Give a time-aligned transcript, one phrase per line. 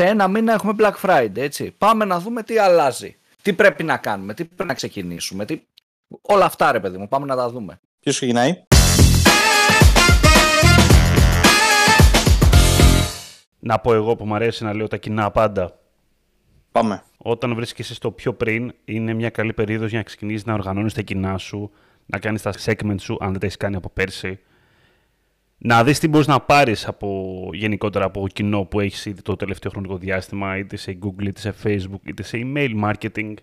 [0.00, 1.74] Σε ένα μήνα έχουμε Black Friday, έτσι.
[1.78, 3.16] Πάμε να δούμε τι αλλάζει.
[3.42, 5.44] Τι πρέπει να κάνουμε, τι πρέπει να ξεκινήσουμε.
[5.44, 5.60] Τι...
[6.22, 7.80] Όλα αυτά, ρε παιδί μου, πάμε να τα δούμε.
[8.00, 8.62] Ποιος ξεκινάει;
[13.58, 15.78] Να πω εγώ που μου αρέσει να λέω τα κοινά πάντα.
[16.72, 17.02] Πάμε.
[17.16, 21.02] Όταν βρίσκεσαι στο πιο πριν, είναι μια καλή περίοδος για να ξεκινήσεις να οργανώνεις τα
[21.02, 21.70] κοινά σου,
[22.06, 24.40] να κάνεις τα segments σου, αν δεν τα έχεις κάνει από πέρσι.
[25.62, 29.70] Να δεις τι μπορείς να πάρεις από, γενικότερα από κοινό που έχεις ήδη το τελευταίο
[29.70, 33.34] χρονικό διάστημα, είτε σε Google, είτε σε Facebook, είτε σε email marketing.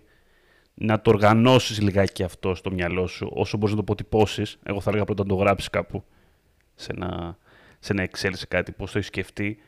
[0.74, 4.58] Να το οργανώσεις λιγάκι αυτό στο μυαλό σου, όσο μπορείς να το αποτυπώσεις.
[4.62, 6.04] Εγώ θα έλεγα πρώτα να το γράψεις κάπου
[6.74, 7.38] σε ένα,
[7.78, 9.58] σε ένα Excel, σε κάτι, πώς το έχεις σκεφτεί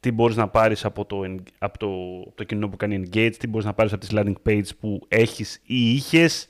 [0.00, 1.20] τι μπορείς να πάρεις από το,
[1.58, 1.90] από το,
[2.34, 5.60] το κοινό που κάνει engage, τι μπορείς να πάρεις από τις landing page που έχεις
[5.64, 6.48] ή είχες,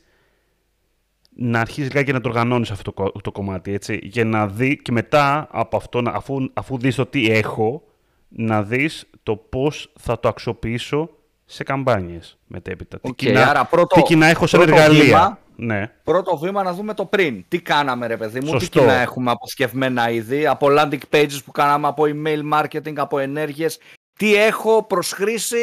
[1.39, 4.93] να αρχίσεις και να το οργανώνεις αυτό το, το κομμάτι, έτσι, για να δει και
[4.93, 7.83] μετά από αυτό, αφού, αφού δεις το τι έχω,
[8.29, 11.11] να δεις το πώς θα το αξιοποιήσω
[11.45, 12.99] σε καμπάνιες μετέπειτα.
[12.99, 15.39] Okay, τι, κοινά, άρα πρώτο, τι κοινά έχω σαν εργαλεία.
[15.57, 15.93] Ναι.
[16.05, 17.45] Πρώτο βήμα να δούμε το πριν.
[17.49, 18.59] Τι κάναμε, ρε παιδί μου, Σωστό.
[18.59, 23.79] τι κοινά έχουμε αποσκευμένα ήδη, από landing pages που κάναμε, από email marketing, από ενέργειες.
[24.17, 25.57] Τι έχω προσχρήσει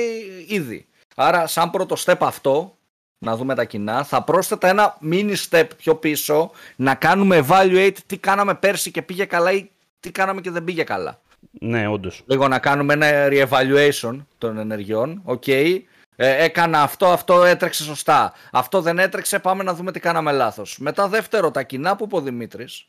[0.48, 0.86] ήδη.
[1.16, 2.78] Άρα, σαν πρώτο step αυτό,
[3.24, 8.18] να δούμε τα κοινά, θα πρόσθετα ένα mini step πιο πίσω, να κάνουμε evaluate τι
[8.18, 11.22] κάναμε πέρσι και πήγε καλά ή τι κάναμε και δεν πήγε καλά.
[11.52, 12.24] Ναι, όντως.
[12.26, 15.22] Λίγο να κάνουμε ένα re-evaluation των ενεργειών.
[15.24, 15.80] OK, okay.
[16.16, 18.34] Ε, έκανα αυτό, αυτό έτρεξε σωστά.
[18.52, 20.78] Αυτό δεν έτρεξε, πάμε να δούμε τι κάναμε λάθος.
[20.80, 22.86] Μετά δεύτερο, τα κοινά που είπε ο Δημήτρης.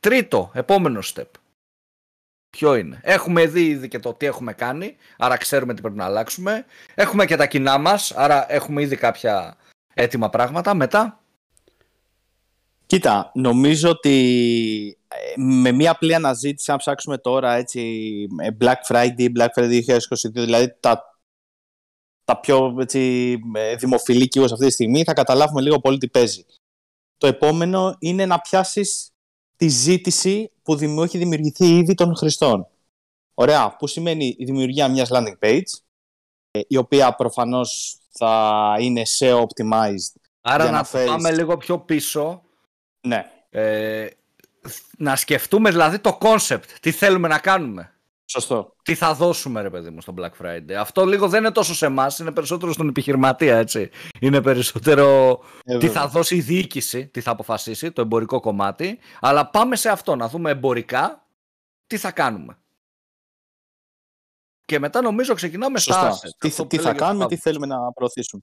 [0.00, 1.30] Τρίτο, επόμενο step.
[2.50, 3.00] Ποιο είναι.
[3.02, 6.64] Έχουμε δει ήδη και το τι έχουμε κάνει, άρα ξέρουμε τι πρέπει να αλλάξουμε.
[6.94, 9.56] Έχουμε και τα κοινά μας, άρα έχουμε ήδη κάποια
[9.96, 10.74] έτοιμα πράγματα.
[10.74, 11.20] Μετά.
[12.86, 18.02] Κοίτα, νομίζω ότι ε, με μια απλή αναζήτηση, αν ψάξουμε τώρα έτσι,
[18.60, 21.16] Black Friday, Black Friday 2022, δηλαδή τα
[22.26, 23.34] τα πιο έτσι,
[23.78, 26.44] δημοφιλή σε αυτή τη στιγμή, θα καταλάβουμε λίγο πολύ τι παίζει.
[27.16, 29.10] Το επόμενο είναι να πιάσεις
[29.56, 32.66] τη ζήτηση που έχει δημιουργηθεί ήδη των χρηστών.
[33.34, 35.62] Ωραία, που σημαίνει η δημιουργία μιας landing page,
[36.50, 40.20] ε, η οποία προφανώς θα είναι SEO optimized.
[40.40, 42.42] Άρα να, να πάμε λίγο πιο πίσω.
[43.00, 43.30] Ναι.
[43.50, 44.06] Ε,
[44.98, 47.90] να σκεφτούμε δηλαδή το concept, τι θέλουμε να κάνουμε.
[48.28, 48.74] Σωστό.
[48.82, 50.72] Τι θα δώσουμε, ρε παιδί μου, στο Black Friday.
[50.78, 53.90] Αυτό λίγο δεν είναι τόσο σε εμάς, είναι περισσότερο στον επιχειρηματία, έτσι.
[54.20, 58.98] Είναι περισσότερο ε, τι θα δώσει η διοίκηση, τι θα αποφασίσει, το εμπορικό κομμάτι.
[59.20, 61.26] Αλλά πάμε σε αυτό, να δούμε εμπορικά
[61.86, 62.58] τι θα κάνουμε.
[64.66, 66.12] Και μετά νομίζω ξεκινάμε Σωστά.
[66.12, 68.42] στα Τι, τι θα κάνουμε, τι θέλουμε να προωθήσουμε.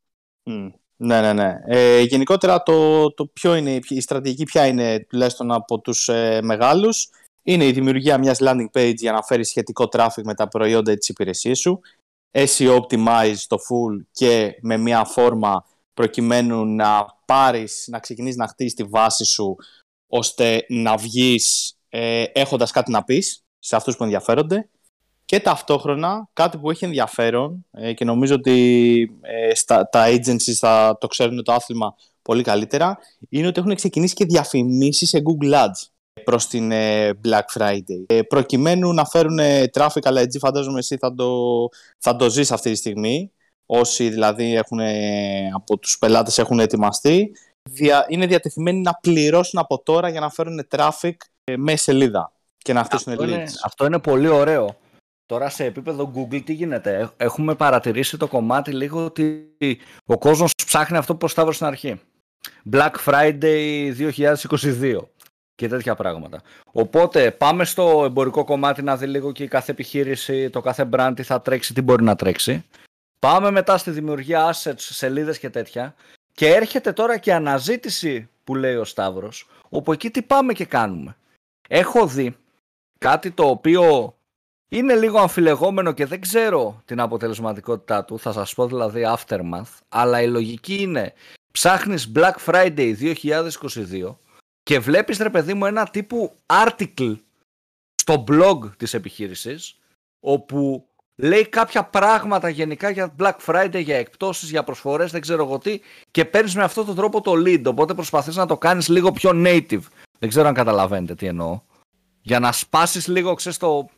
[0.95, 1.55] Ναι, ναι, ναι.
[1.65, 7.09] Ε, γενικότερα το, το ποιο είναι, η στρατηγική ποια είναι τουλάχιστον από τους ε, μεγάλους
[7.43, 10.97] είναι η δημιουργία μιας landing page για να φέρει σχετικό traffic με τα προϊόντα ή
[10.97, 11.79] τις υπηρεσίες σου,
[12.31, 18.73] SEO optimize το full και με μια φόρμα προκειμένου να πάρεις, να ξεκινήσεις να χτίσεις
[18.73, 19.55] τη βάση σου
[20.07, 24.69] ώστε να βγεις ε, έχοντας κάτι να πεις σε αυτούς που ενδιαφέρονται
[25.25, 30.97] και ταυτόχρονα κάτι που έχει ενδιαφέρον ε, και νομίζω ότι ε, στα, τα agencies θα
[30.99, 32.97] το ξέρουν το άθλημα πολύ καλύτερα
[33.29, 38.03] είναι ότι έχουν ξεκινήσει και διαφημίσεις σε Google Ads προς την ε, Black Friday.
[38.05, 41.33] Ε, προκειμένου να φέρουν ε, traffic, αλλά έτσι φαντάζομαι εσύ θα το,
[41.97, 43.31] θα το ζεις αυτή τη στιγμή.
[43.65, 44.79] Όσοι δηλαδή έχουν,
[45.53, 47.31] από τους πελάτες έχουν ετοιμαστεί,
[48.07, 51.13] είναι διατεθειμένοι να πληρώσουν από τώρα για να φέρουν traffic
[51.57, 53.27] με σελίδα και να χτίσουν αυτό leads.
[53.27, 54.77] Είναι, αυτό είναι πολύ ωραίο.
[55.33, 59.57] Τώρα σε επίπεδο Google τι γίνεται; Έχουμε παρατηρήσει το κομμάτι λίγο ότι
[60.05, 62.01] ο κόσμος ψάχνει αυτό που στάβω στην αρχή.
[62.71, 64.97] Black Friday 2022
[65.55, 66.41] και τέτοια πράγματα.
[66.71, 71.13] Οπότε πάμε στο εμπορικό κομμάτι να δει λίγο και η κάθε επιχείρηση, το κάθε brand
[71.15, 72.65] τι θα τρέξει, τι μπορεί να τρέξει.
[73.19, 75.95] Πάμε μετά στη δημιουργία assets, σελίδες και τέτοια.
[76.31, 81.15] Και έρχεται τώρα και αναζήτηση που λέει ο Σταύρος, όπου εκεί τι πάμε και κάνουμε.
[81.67, 82.35] Έχω δει
[82.99, 84.15] κάτι το οποίο
[84.73, 90.21] είναι λίγο αμφιλεγόμενο και δεν ξέρω την αποτελεσματικότητά του, θα σας πω δηλαδή aftermath, αλλά
[90.21, 91.13] η λογική είναι
[91.51, 94.15] ψάχνεις Black Friday 2022
[94.63, 97.15] και βλέπεις ρε παιδί μου ένα τύπου article
[97.95, 99.79] στο blog της επιχείρησης
[100.19, 105.57] όπου λέει κάποια πράγματα γενικά για Black Friday, για εκπτώσεις, για προσφορές, δεν ξέρω εγώ
[105.57, 105.79] τι
[106.11, 109.31] και παίρνεις με αυτόν τον τρόπο το lead, οπότε προσπαθείς να το κάνεις λίγο πιο
[109.33, 109.83] native.
[110.19, 111.61] Δεν ξέρω αν καταλαβαίνετε τι εννοώ.
[112.21, 113.89] Για να σπάσεις λίγο, ξέρεις, το,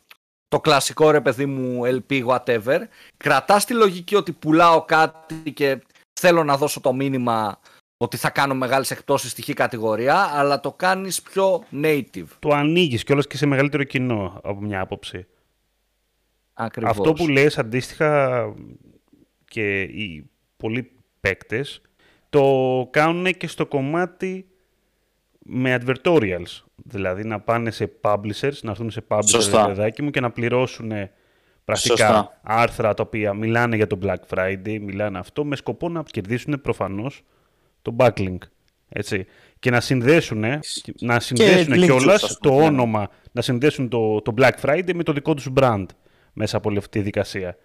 [0.48, 2.80] το κλασικό ρε παιδί μου LP whatever,
[3.16, 5.82] κρατάς τη λογική ότι πουλάω κάτι και
[6.20, 7.60] θέλω να δώσω το μήνυμα
[7.96, 12.26] ότι θα κάνω μεγάλες εκτόσεις στη χ κατηγορία, αλλά το κάνεις πιο native.
[12.38, 15.26] Το ανοίγεις κιόλας και σε μεγαλύτερο κοινό από μια άποψη.
[16.52, 16.90] Ακριβώς.
[16.98, 18.44] Αυτό που λες αντίστοιχα
[19.44, 21.80] και οι πολλοί παίκτες
[22.30, 24.46] το κάνουν και στο κομμάτι
[25.38, 26.65] με advertorials.
[26.84, 30.92] Δηλαδή να πάνε σε publishers, να έρθουν σε publishers παιδάκι μου και να πληρώσουν
[31.64, 36.60] πρακτικά άρθρα τα οποία μιλάνε για το Black Friday, μιλάνε αυτό με σκοπό να κερδίσουν
[36.60, 37.22] προφανώς
[37.82, 38.38] το backlink.
[38.88, 39.26] Έτσι.
[39.58, 40.44] Και να συνδέσουν,
[41.00, 42.64] να συνδέσουν κιόλας το ναι.
[42.64, 45.86] όνομα, να συνδέσουν το, το Black Friday με το δικό τους brand
[46.32, 47.56] μέσα από όλη αυτή τη δικασία.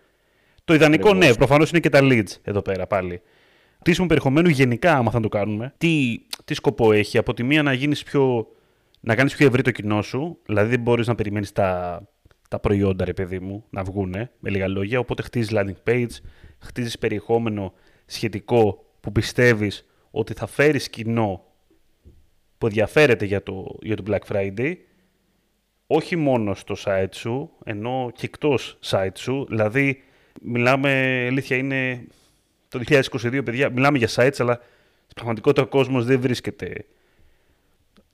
[0.63, 3.21] Το ιδανικό, ναι, προφανώς είναι και τα leads εδώ πέρα πάλι.
[3.79, 7.17] Χτίσιμο περιεχομένου γενικά, άμα θα το κάνουμε, τι, τι σκοπό έχει.
[7.17, 8.47] Από τη μία να γίνεις πιο,
[9.01, 12.01] να κάνεις πιο ευρύ το κοινό σου, δηλαδή δεν μπορείς να περιμένεις τα,
[12.49, 16.09] τα προϊόντα, ρε παιδί μου, να βγούνε, με λίγα λόγια, οπότε χτίζεις landing page,
[16.59, 17.73] χτίζεις περιεχόμενο
[18.05, 21.45] σχετικό που πιστεύεις ότι θα φέρεις κοινό
[22.57, 24.73] που ενδιαφέρεται για το, για το Black Friday,
[25.87, 30.03] όχι μόνο στο site σου, ενώ και εκτός site σου, δηλαδή
[30.41, 32.07] μιλάμε, αλήθεια είναι
[32.67, 34.53] το 2022, παιδιά, μιλάμε για sites, αλλά
[35.03, 36.85] στην πραγματικότητα ο κόσμος δεν βρίσκεται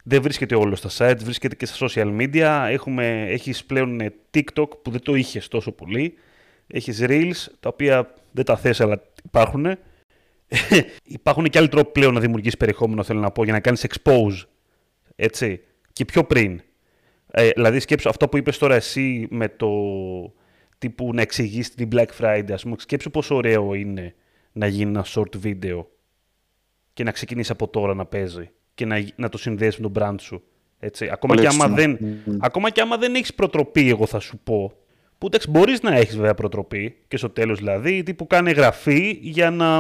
[0.10, 2.68] δεν βρίσκεται όλο στα sites, βρίσκεται και στα social media.
[2.70, 4.00] Έχουμε, έχεις πλέον
[4.34, 6.14] TikTok που δεν το είχες τόσο πολύ.
[6.68, 9.66] Έχεις Reels, τα οποία δεν τα θες, αλλά υπάρχουν.
[11.04, 14.46] Υπάρχουν και άλλοι τρόποι πλέον να δημιουργήσεις περιεχόμενο, θέλω να πω, για να κάνεις expose.
[15.16, 15.62] Έτσι.
[15.94, 16.62] Και πιο πριν.
[17.32, 19.70] Ε, δηλαδή, σκέψου αυτό που είπες τώρα εσύ με το
[20.78, 22.76] τύπου να εξηγήσεις την Black Friday, ας πούμε.
[22.80, 24.16] Σκέψου πόσο ωραίο είναι
[24.52, 25.86] να γίνει ένα short video
[26.94, 30.16] και να ξεκινήσεις από τώρα να παίζει και να, να το συνδέσει με τον brand
[30.20, 30.44] σου.
[30.80, 31.10] Έτσι.
[31.12, 32.00] Ακόμα, και άμα δεν,
[32.40, 34.72] ακόμα και άμα δεν έχεις προτροπή, εγώ θα σου πω,
[35.18, 39.52] που εντάξει, μπορείς να έχεις βέβαια προτροπή και στο τέλος δηλαδή, τύπου κάνει γραφή για
[39.52, 39.80] να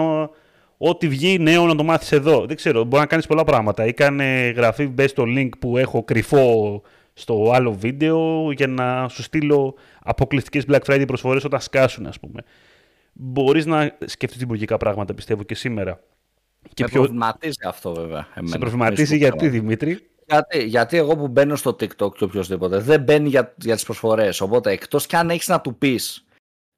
[0.77, 2.45] ό,τι βγει νέο να το μάθεις εδώ.
[2.45, 3.85] Δεν ξέρω, μπορεί να κάνεις πολλά πράγματα.
[3.85, 6.81] Ή κάνε γραφή, μπες στο link που έχω κρυφό
[7.13, 12.41] στο άλλο βίντεο για να σου στείλω αποκλειστικές Black Friday προσφορές όταν σκάσουν, ας πούμε
[13.19, 15.99] μπορείς να σκεφτείς δημιουργικά πράγματα, πιστεύω και σήμερα.
[16.73, 16.99] Και με πιο...
[17.01, 18.27] προβληματίζει αυτό βέβαια.
[18.33, 18.51] Εμένα.
[18.51, 23.29] Σε προβληματίζει γιατί, Δημήτρη; Γιατί, γιατί εγώ που μπαίνω στο TikTok και οποιοδήποτε δεν μπαίνει
[23.29, 24.41] για, για τις προσφορές.
[24.41, 26.25] Οπότε εκτός και αν έχεις να του πεις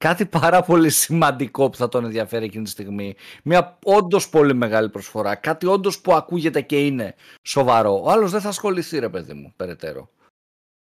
[0.04, 4.88] κάτι πάρα πολύ σημαντικό που θα τον ενδιαφέρει εκείνη τη στιγμή, μια όντως πολύ μεγάλη
[4.88, 9.32] προσφορά, κάτι όντως που ακούγεται και είναι σοβαρό, ο άλλος δεν θα ασχοληθεί ρε παιδί
[9.32, 10.10] μου περαιτέρω.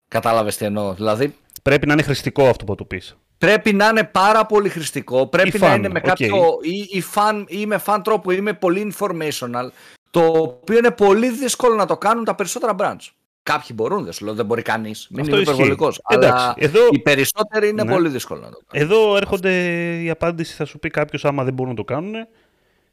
[0.08, 0.94] Κατάλαβες τι εννοώ.
[0.94, 1.36] Δηλαδή...
[1.62, 3.16] Πρέπει να είναι χρηστικό αυτό που του πεις.
[3.38, 5.26] Πρέπει να είναι πάρα πολύ χρηστικό.
[5.26, 6.58] Πρέπει να είναι με κάποιο.
[6.62, 9.68] ή, ή, fan, ή με fan τρόπο ή με πολύ informational.
[10.10, 13.10] Το οποίο είναι πολύ δύσκολο να το κάνουν τα περισσότερα brands.
[13.42, 15.06] Κάποιοι μπορούν, δεν σου λέω, δεν μπορεί κανείς.
[15.10, 16.00] Μην είναι υπερβολικός.
[16.04, 16.80] Αλλά εδώ...
[16.90, 17.92] οι περισσότεροι είναι ναι.
[17.92, 18.90] πολύ δύσκολο να το κάνουν.
[18.90, 19.52] Εδώ έρχονται
[20.02, 22.14] η απάντηση, θα σου πει κάποιος άμα δεν μπορούν να το κάνουν.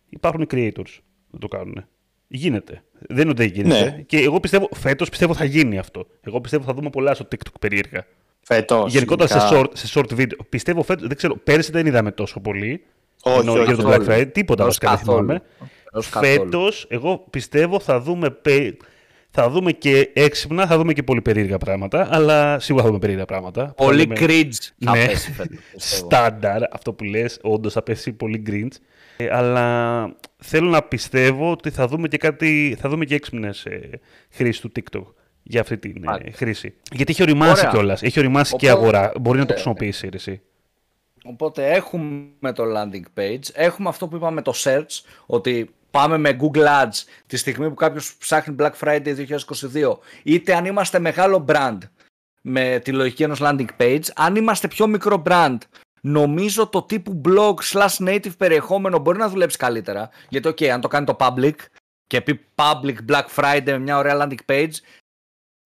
[0.09, 0.99] Υπάρχουν οι creators
[1.29, 1.85] να το κάνουν.
[2.27, 2.83] Γίνεται.
[2.99, 3.83] Δεν είναι ότι δεν γίνεται.
[3.83, 4.01] Ναι.
[4.01, 6.07] Και εγώ πιστεύω, φέτος πιστεύω θα γίνει αυτό.
[6.21, 8.05] Εγώ πιστεύω θα δούμε πολλά στο TikTok περίεργα.
[8.43, 8.91] Φέτος.
[8.91, 10.37] Γενικότερα σε short, σε short video.
[10.49, 12.83] Πιστεύω φέτος, δεν ξέρω, πέρσι δεν είδαμε τόσο πολύ.
[13.23, 15.41] Όχι, ενώ, όχι, για τον Black Friday, τίποτα βασικά δεν θυμάμαι.
[16.01, 18.37] Φέτος, εγώ πιστεύω θα δούμε,
[19.29, 23.25] θα δούμε και έξυπνα, θα δούμε και πολύ περίεργα πράγματα, αλλά σίγουρα θα δούμε περίεργα
[23.25, 23.73] πράγματα.
[23.77, 24.15] Πολύ δούμε...
[24.19, 25.05] cringe θα ναι.
[25.05, 25.33] πέσει
[25.75, 28.77] Στάνταρ, αυτό που λες, όντως θα πέσει πολύ cringe.
[29.17, 33.89] Ε, αλλά θέλω να πιστεύω ότι θα δούμε και κάτι, θα δούμε και έξυπνες ε,
[34.29, 35.05] χρήσεις του TikTok
[35.43, 36.73] για αυτή τη ε, χρήση.
[36.91, 38.01] Γιατί έχει οριμάσει κιόλας.
[38.01, 39.11] Έχει οριμάσει και η αγορά.
[39.19, 40.41] Μπορεί να το χρησιμοποιήσει εσύ.
[41.23, 46.65] Οπότε έχουμε το landing page, έχουμε αυτό που είπαμε το search, ότι πάμε με Google
[46.65, 49.25] Ads τη στιγμή που κάποιος ψάχνει Black Friday
[49.73, 51.77] 2022, είτε αν είμαστε μεγάλο brand
[52.41, 55.57] με τη λογική ενός landing page, αν είμαστε πιο μικρό brand,
[56.01, 60.87] νομίζω το τύπου blog slash native περιεχόμενο μπορεί να δουλέψει καλύτερα, γιατί ok, αν το
[60.87, 61.55] κάνει το public
[62.07, 64.73] και πει public Black Friday με μια ωραία landing page,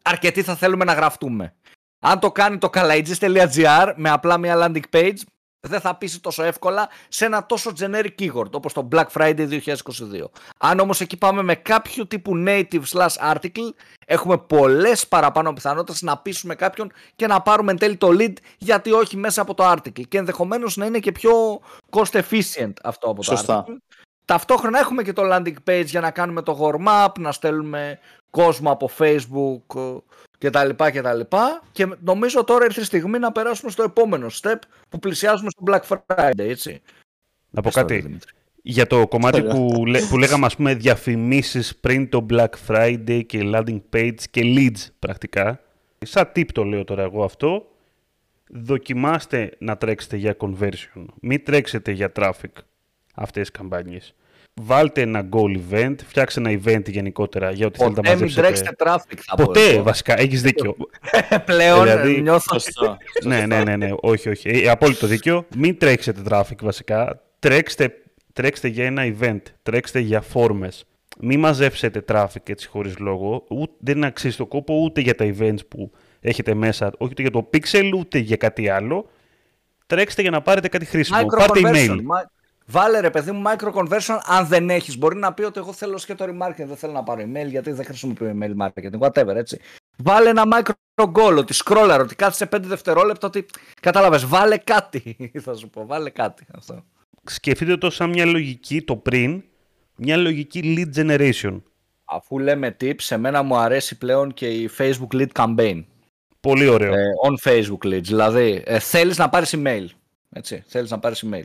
[0.08, 1.56] αρκετοί θα θέλουμε να γραφτούμε.
[2.00, 5.18] Αν το κάνει το kalages.gr με απλά μια landing page,
[5.68, 9.60] δεν θα πείσει τόσο εύκολα σε ένα τόσο generic keyword όπως το Black Friday 2022.
[10.58, 13.70] Αν όμως εκεί πάμε με κάποιο τύπου native slash article,
[14.06, 18.92] έχουμε πολλές παραπάνω πιθανότητες να πείσουμε κάποιον και να πάρουμε εν τέλει το lead γιατί
[18.92, 23.16] όχι μέσα από το article και ενδεχομένως να είναι και πιο cost efficient αυτό από
[23.16, 23.66] το Σωστά.
[23.68, 23.76] article.
[24.26, 28.00] Ταυτόχρονα έχουμε και το landing page για να κάνουμε το warm up, να στέλνουμε
[28.30, 30.00] κόσμο από facebook
[30.38, 33.84] και τα λοιπά και τα λοιπά και νομίζω τώρα ήρθε η στιγμή να περάσουμε στο
[33.84, 34.56] επόμενο step
[34.90, 36.82] που πλησιάζουμε στο Black Friday, έτσι.
[37.50, 38.20] Να πω κάτι.
[38.62, 43.82] Για το κομμάτι που, που λέγαμε ας πούμε διαφημίσεις πριν το Black Friday και landing
[43.94, 45.62] page και leads πρακτικά.
[46.06, 47.68] Σαν tip το λέω τώρα εγώ αυτό.
[48.50, 51.06] Δοκιμάστε να τρέξετε για conversion.
[51.22, 52.52] Μην τρέξετε για traffic
[53.14, 54.16] αυτές τις καμπάνιες.
[54.62, 58.42] Βάλτε ένα goal event, φτιάξτε ένα event γενικότερα για ό,τι θέλετε να μαζέψετε.
[58.42, 60.76] Μην τρέξετε traffic θα Ποτέ, πω, βασικά, έχεις δίκιο.
[61.46, 62.58] Πλέον δηλαδή, νιώθω...
[63.24, 64.50] ναι, ναι, ναι, ναι, όχι, όχι.
[64.50, 65.46] Ε, απόλυτο δίκιο.
[65.56, 67.22] Μην τρέξετε traffic βασικά.
[67.40, 67.94] Τρέξτε,
[68.34, 70.86] τρέξτε για ένα event, τρέξτε για φόρμες.
[71.20, 73.46] Μην μαζέψετε traffic έτσι χωρίς λόγο.
[73.50, 77.32] Ούτε, δεν αξίζει το κόπο ούτε για τα events που έχετε μέσα, όχι ούτε για
[77.32, 79.10] το pixel, ούτε για κάτι άλλο.
[79.88, 81.26] Τρέξτε για να πάρετε κάτι χρήσιμο.
[81.26, 81.98] Πάρτε email.
[82.70, 84.98] Βάλε ρε παιδί μου micro conversion αν δεν έχεις.
[84.98, 87.86] Μπορεί να πει ότι εγώ θέλω το remarketing, δεν θέλω να πάρω email γιατί δεν
[87.86, 89.60] χρησιμοποιώ email marketing, whatever έτσι.
[89.98, 93.46] Βάλε ένα micro goal, ότι scroller, ότι κάτσε 5 δευτερόλεπτα, ότι
[93.82, 94.26] κατάλαβες.
[94.26, 96.46] Βάλε κάτι, θα σου πω, βάλε κάτι.
[96.58, 96.84] Αυτό.
[97.24, 99.44] Σκεφτείτε το σαν μια λογική το πριν,
[99.96, 101.62] μια λογική lead generation.
[102.06, 105.84] Αφού λέμε tips, σε μένα μου αρέσει πλέον και η Facebook lead campaign.
[106.40, 106.94] Πολύ ωραίο.
[106.94, 109.86] Ε, on Facebook leads, δηλαδή ε, θέλεις να πάρεις email.
[110.30, 111.44] Έτσι, θέλεις να πάρεις email.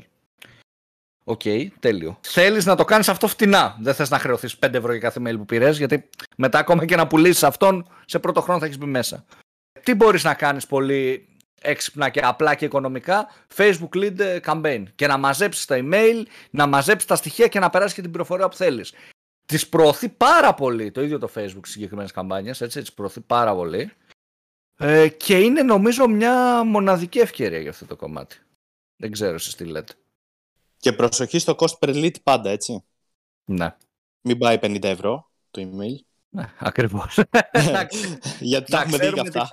[1.24, 2.18] OK, okay, τέλειο.
[2.20, 3.76] Θέλεις να το κάνεις αυτό φτηνά.
[3.80, 6.96] Δεν θες να χρεωθείς 5 ευρώ για κάθε mail που πήρες, γιατί μετά ακόμα και
[6.96, 9.24] να πουλήσεις αυτόν, σε πρώτο χρόνο θα έχεις μπει μέσα.
[9.82, 11.28] Τι μπορείς να κάνεις πολύ
[11.60, 14.84] έξυπνα και απλά και οικονομικά, Facebook lead campaign.
[14.94, 18.48] Και να μαζέψεις τα email, να μαζέψεις τα στοιχεία και να περάσεις και την πληροφορία
[18.48, 18.94] που θέλεις.
[19.46, 23.54] Τις προωθεί πάρα πολύ το ίδιο το Facebook στις συγκεκριμένες καμπάνιες, έτσι, τις προωθεί πάρα
[23.54, 23.92] πολύ.
[24.78, 28.36] Ε, και είναι νομίζω μια μοναδική ευκαιρία για αυτό το κομμάτι.
[28.96, 29.92] Δεν ξέρω εσείς τι λέτε.
[30.82, 32.84] Και προσοχή στο cost per lead πάντα, έτσι.
[33.44, 33.76] Ναι.
[34.20, 36.04] Μην πάει 50 ευρώ το email.
[36.28, 37.18] Ναι, ακριβώς.
[38.40, 39.48] Γιατί τα έχουμε δει αυτά.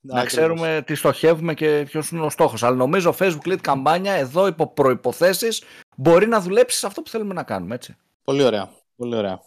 [0.00, 2.62] Να, να ξέρουμε τι στοχεύουμε και ποιος είναι ο στόχος.
[2.62, 5.48] Αλλά νομίζω Facebook Lead καμπάνια εδώ υπό προποθέσει
[5.96, 7.74] μπορεί να δουλέψει σε αυτό που θέλουμε να κάνουμε.
[7.74, 7.96] Έτσι.
[8.24, 8.70] Πολύ ωραία.
[8.96, 9.40] Πολύ ωραία.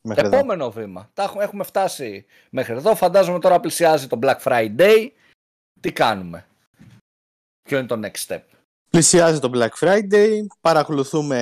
[0.00, 0.80] Μέχρι Επόμενο εδώ.
[0.80, 1.10] βήμα.
[1.14, 2.94] Τα έχουμε, έχουμε φτάσει μέχρι εδώ.
[2.94, 5.08] Φαντάζομαι τώρα πλησιάζει το Black Friday.
[5.80, 6.46] Τι κάνουμε;
[7.62, 8.42] Ποιο είναι το next step;
[8.90, 11.38] Πλησιάζει το Black Friday, παρακολουθούμε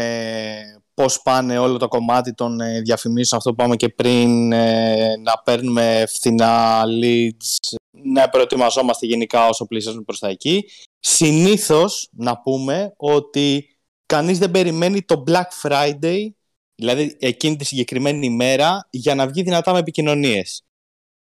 [0.94, 5.38] πώς πάνε όλο το κομμάτι των ε, διαφημίσεων, αυτό που πάμε και πριν, ε, να
[5.44, 10.64] παίρνουμε φθηνά leads, να προετοιμαζόμαστε γενικά όσο πλησιάζουμε προς τα εκεί.
[10.98, 16.26] Συνήθως να πούμε ότι κανείς δεν περιμένει το Black Friday,
[16.74, 20.64] δηλαδή εκείνη τη συγκεκριμένη ημέρα, για να βγει δυνατά με επικοινωνίες.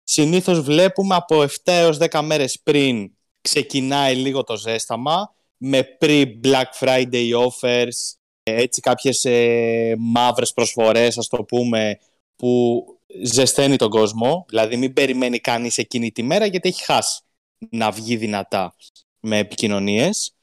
[0.03, 3.11] Συνήθως βλέπουμε από 7 έως 10 μέρες πριν
[3.41, 11.43] ξεκινάει λίγο το ζέσταμα, με pre-Black Friday offers, έτσι κάποιες ε, μαύρες προσφορές, ας το
[11.43, 11.99] πούμε,
[12.35, 12.83] που
[13.23, 14.45] ζεσταίνει τον κόσμο.
[14.49, 17.21] Δηλαδή μην περιμένει κανείς εκείνη τη μέρα γιατί έχει χάσει
[17.69, 18.75] να βγει δυνατά
[19.19, 20.33] με επικοινωνίες.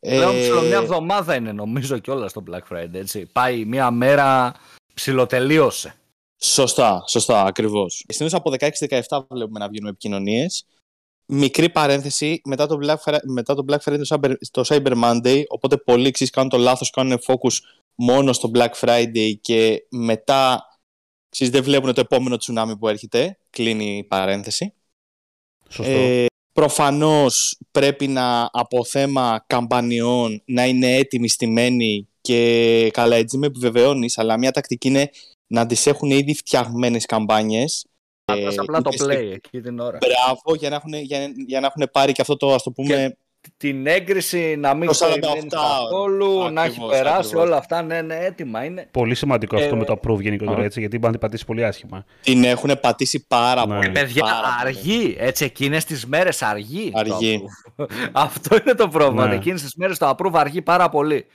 [0.00, 0.66] Πλέον ε...
[0.66, 3.26] μια εβδομάδα είναι νομίζω και όλα στο Black Friday, έτσι.
[3.26, 4.54] Πάει μια μέρα,
[4.94, 5.94] ψηλοτελείωσε.
[6.40, 8.04] Σωστά, σωστά, ακριβώς.
[8.08, 8.52] Συνήθως από
[9.08, 10.64] 16-17 βλέπουμε να βγαίνουν επικοινωνίες
[11.28, 14.18] μικρή παρένθεση, μετά το Black, μετά το Black Friday
[14.50, 17.58] το Cyber Monday, οπότε πολλοί εξής κάνουν το λάθος, κάνουν focus
[17.94, 20.62] μόνο στο Black Friday και μετά
[21.28, 24.72] εξής δεν βλέπουν το επόμενο τσουνάμι που έρχεται, κλείνει η παρένθεση.
[25.68, 25.92] Σωστό.
[25.92, 33.46] Ε, προφανώς πρέπει να από θέμα καμπανιών να είναι έτοιμοι, στημένοι και καλά έτσι με
[33.46, 35.10] επιβεβαιώνεις, αλλά μια τακτική είναι
[35.46, 37.86] να τις έχουν ήδη φτιαγμένες καμπάνιες
[38.36, 39.98] ε, απλά το play εκεί την ώρα.
[40.00, 43.16] Μπράβο, για να έχουν, για, για να έχουν πάρει και αυτό το, ας το πούμε...
[43.56, 47.46] την έγκριση να μην περιμένει καθόλου, να έχει περάσει ακριβώς.
[47.46, 48.88] όλα αυτά, ναι, ναι, έτοιμα είναι.
[48.90, 52.04] Πολύ σημαντικό αυτό με το approve γενικότερα, έτσι, γιατί μπορεί να την πατήσει πολύ άσχημα.
[52.22, 53.74] Την έχουν πατήσει πάρα ναι.
[53.74, 53.90] πολύ.
[53.90, 55.16] Παιδιά, πάρα αργή, πολύ.
[55.18, 56.92] έτσι, εκείνες τις μέρες αργή.
[56.94, 57.42] Αργή.
[58.12, 59.34] αυτό είναι το πρόβλημα, ναι.
[59.34, 61.26] εκείνες τις μέρες το approve αργεί πάρα πολύ.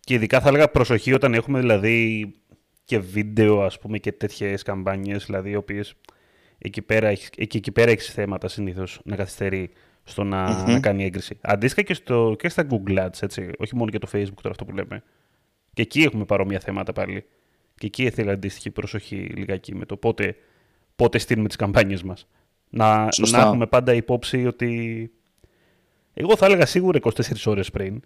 [0.00, 2.28] Και ειδικά θα έλεγα προσοχή όταν έχουμε δηλαδή
[2.84, 5.94] και βίντεο, ας πούμε, και τέτοιες καμπάνιες, δηλαδή, οι οποίες
[6.64, 9.70] εκεί πέρα, εκεί, εκεί πέρα έχεις θέματα συνήθως να καθυστερεί
[10.04, 11.38] στο να, να κάνει έγκριση.
[11.40, 14.64] Αντίστοιχα και, στο, και στα Google Ads, έτσι, όχι μόνο και το Facebook τώρα αυτό
[14.64, 15.02] που λέμε.
[15.72, 17.24] Και εκεί έχουμε παρόμοια θέματα πάλι.
[17.74, 20.36] Και εκεί θέλει αντίστοιχη προσοχή λιγάκι με το πότε,
[20.96, 22.28] πότε στείλουμε τις καμπάνιες μας.
[22.70, 25.10] Να, να έχουμε πάντα υπόψη ότι...
[26.14, 27.10] Εγώ θα έλεγα σίγουρα 24
[27.44, 28.00] ώρες πριν.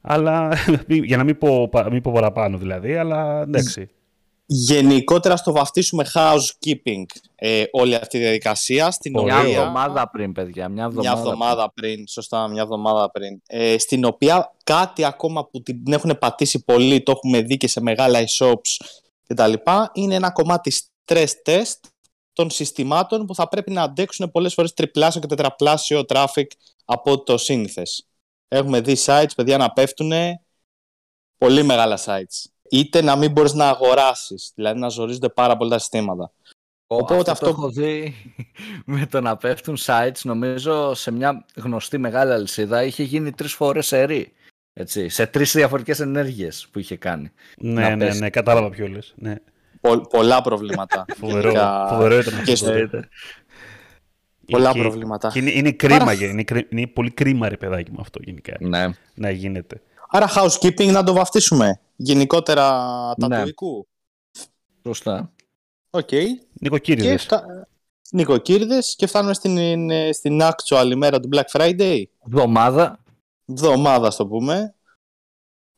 [0.00, 0.52] Αλλά
[0.88, 3.88] για να μην πω, μην πω παραπάνω δηλαδή, αλλά εντάξει
[4.46, 8.90] γενικότερα στο βαφτίσουμε housekeeping ε, όλη αυτή η διαδικασία.
[8.90, 9.50] Στην μια οποία...
[9.50, 10.68] εβδομάδα πριν, παιδιά.
[10.68, 11.94] Μια εβδομάδα, μια εβδομάδα πριν.
[11.94, 12.06] πριν.
[12.06, 13.42] Σωστά, μια εβδομάδα πριν.
[13.46, 17.80] Ε, στην οποία κάτι ακόμα που την έχουν πατήσει πολύ, το έχουμε δει και σε
[17.80, 18.86] μεγάλα e-shops
[19.26, 19.52] κτλ.
[19.92, 20.72] Είναι ένα κομμάτι
[21.04, 21.80] stress test
[22.32, 26.46] των συστημάτων που θα πρέπει να αντέξουν πολλές φορές τριπλάσιο και τετραπλάσιο traffic
[26.84, 28.08] από το σύνηθες.
[28.48, 30.12] Έχουμε δει sites, παιδιά, να πέφτουν
[31.38, 36.32] πολύ μεγάλα sites είτε να μην μπορείς να αγοράσεις, δηλαδή να ζορίζονται πάρα πολλά συστήματα.
[36.86, 37.44] Οπότε αυτό, αυτό...
[37.44, 38.14] το έχω δει
[38.84, 43.92] με το να πέφτουν sites, νομίζω σε μια γνωστή μεγάλη αλυσίδα είχε γίνει τρεις φορές
[43.92, 44.32] ερή.
[44.72, 47.30] Έτσι, σε τρεις διαφορετικές ενέργειες που είχε κάνει.
[47.58, 49.14] Ναι, ναι, ναι, κατάλαβα ποιο λες.
[49.16, 49.34] Ναι.
[50.10, 51.04] πολλά προβλήματα.
[51.20, 51.52] Φοβερό,
[51.88, 53.00] φοβερό ήταν αυτό.
[54.50, 55.30] Πολλά προβλήματα.
[55.30, 58.52] Και είναι, είναι κρίμα, είναι, είναι, πολύ κρίμα ρε παιδάκι μου αυτό γενικά.
[58.60, 58.86] Ναι.
[59.14, 59.80] Να γίνεται.
[60.08, 61.80] Άρα housekeeping να το βαφτίσουμε.
[61.96, 62.64] Γενικότερα
[63.20, 63.44] τα ναι.
[64.82, 65.32] Σωστά.
[65.90, 66.08] OK.
[66.10, 66.26] Okay.
[66.52, 67.26] Νοικοκύρηδες.
[67.26, 67.36] Και,
[68.10, 72.02] Νοικοκύρηδες και φτάνουμε στην, στην actual ημέρα του Black Friday.
[72.24, 72.98] Βδομάδα.
[73.44, 74.74] Βδομάδα, το πούμε.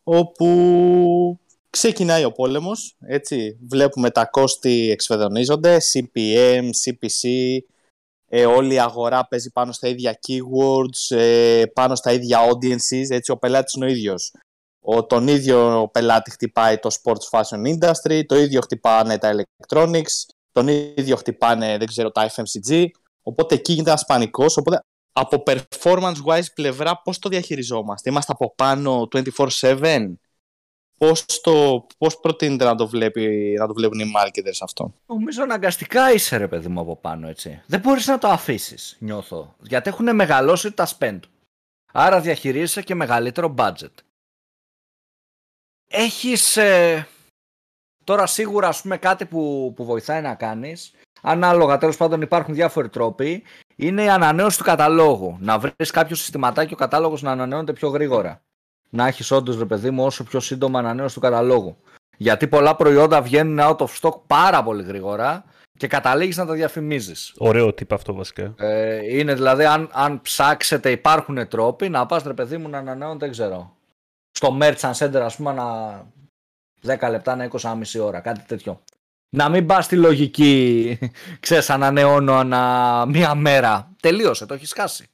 [0.02, 3.58] Όπου ξεκινάει ο πόλεμος, έτσι.
[3.68, 7.58] Βλέπουμε τα κόστη εξφεδονίζονται, CPM, CPC,
[8.28, 13.30] ε, όλη η αγορά παίζει πάνω στα ίδια keywords, ε, πάνω στα ίδια audiences, έτσι
[13.30, 14.32] ο πελάτης είναι ο ίδιος.
[14.88, 20.68] Ο, τον ίδιο πελάτη χτυπάει το sports fashion industry, το ίδιο χτυπάνε τα electronics, τον
[20.68, 22.86] ίδιο χτυπάνε, δεν ξέρω, τα FMCG.
[23.22, 24.56] Οπότε εκεί γίνεται ένας πανικός.
[24.56, 24.80] Οπότε
[25.12, 29.08] από performance wise πλευρά, πώς το διαχειριζόμαστε, Είμαστε από πάνω
[29.60, 30.12] 24-7.
[30.98, 36.12] Πώς, το, πώς προτείνετε να το, βλέπει, να το βλέπουν οι marketers αυτό; Νομίζω αναγκαστικά
[36.12, 37.62] είσαι ρε παιδί μου από πάνω έτσι.
[37.66, 39.54] Δεν μπορείς να το αφήσεις νιώθω.
[39.62, 41.20] Γιατί έχουν μεγαλώσει τα spend.
[41.92, 43.92] Άρα διαχειρίζεσαι και μεγαλύτερο budget.
[45.88, 47.06] Έχεις ε,
[48.04, 50.92] τώρα σίγουρα ας πούμε κάτι που, που βοηθάει να κάνεις.
[51.22, 53.42] Ανάλογα τέλος πάντων υπάρχουν διάφοροι τρόποι.
[53.76, 55.36] Είναι η ανανέωση του καταλόγου.
[55.40, 58.40] Να βρεις κάποιο συστηματάκι ο κατάλογος να ανανεώνεται πιο γρήγορα
[58.90, 61.76] να έχεις όντως ρε παιδί μου όσο πιο σύντομα ανανέωση του καταλόγου.
[62.16, 65.44] Γιατί πολλά προϊόντα βγαίνουν out of stock πάρα πολύ γρήγορα
[65.78, 67.34] και καταλήγεις να τα διαφημίζεις.
[67.38, 68.54] Ωραίο τύπο αυτό βασικά.
[68.58, 73.18] Ε, είναι δηλαδή, αν, αν ψάξετε, υπάρχουν τρόποι να πας ρε παιδί μου να ανανεώνει,
[73.18, 73.75] δεν ξέρω.
[74.36, 76.06] Στο Merchant Center, ας πούμε, να
[76.86, 78.82] 10 λεπτά, να 20 μισή ώρα, κάτι τέτοιο.
[79.36, 80.98] Να μην πας στη λογική,
[81.40, 83.90] ξέρεις, ανανεώνω ανά μία μέρα.
[84.02, 85.06] Τελείωσε, το έχεις χάσει.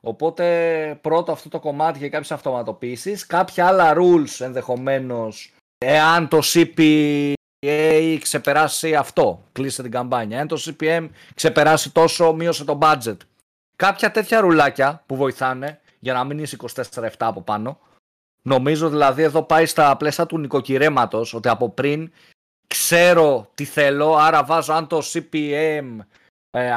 [0.00, 8.18] Οπότε πρώτο αυτό το κομμάτι για κάποιες αυτοματοποίησεις, κάποια άλλα rules ενδεχομένως, εάν το CPA
[8.20, 13.16] ξεπεράσει αυτό, κλείσε την καμπάνια, εάν το CPM ξεπεράσει τόσο, μείωσε το budget.
[13.76, 16.56] Κάποια τέτοια ρουλάκια που βοηθάνε για να μην είσαι
[16.92, 17.78] 24-7 από πάνω.
[18.48, 22.12] Νομίζω δηλαδή εδώ πάει στα πλαίσια του νοικοκυρέματος, ότι από πριν
[22.66, 25.96] ξέρω τι θέλω, άρα βάζω αν το CPM
[26.50, 26.70] ε,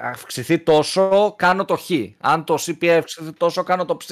[0.00, 1.90] αυξηθεί τόσο, κάνω το χ.
[2.20, 4.10] Αν το CPA αυξηθεί τόσο, κάνω το ψ.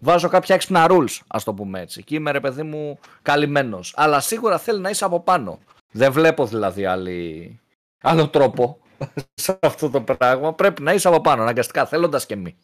[0.00, 2.02] Βάζω κάποια έξυπνα rules, ας το πούμε έτσι.
[2.02, 3.92] Και είμαι ρε παιδί μου καλυμμένος.
[3.96, 5.58] Αλλά σίγουρα θέλει να είσαι από πάνω.
[5.92, 7.60] Δεν βλέπω δηλαδή άλλη...
[8.02, 8.78] άλλο τρόπο
[9.42, 10.54] σε αυτό το πράγμα.
[10.54, 12.56] Πρέπει να είσαι από πάνω, αναγκαστικά, θέλοντας και μη.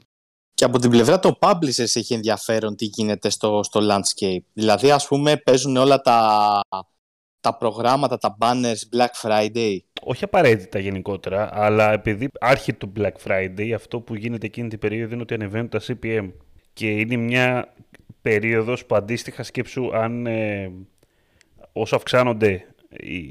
[0.60, 4.42] Και από την πλευρά το publishers έχει ενδιαφέρον τι γίνεται στο, στο landscape.
[4.52, 6.60] Δηλαδή, ας πούμε, παίζουν όλα τα,
[7.40, 13.70] τα προγράμματα, τα banners Black Friday όχι απαραίτητα γενικότερα, αλλά επειδή άρχεται το Black Friday,
[13.74, 16.30] αυτό που γίνεται εκείνη την περίοδο είναι ότι ανεβαίνουν τα CPM.
[16.72, 17.74] Και είναι μια
[18.22, 20.72] περίοδος που αντίστοιχα σκέψου αν ε,
[21.72, 22.66] όσο αυξάνονται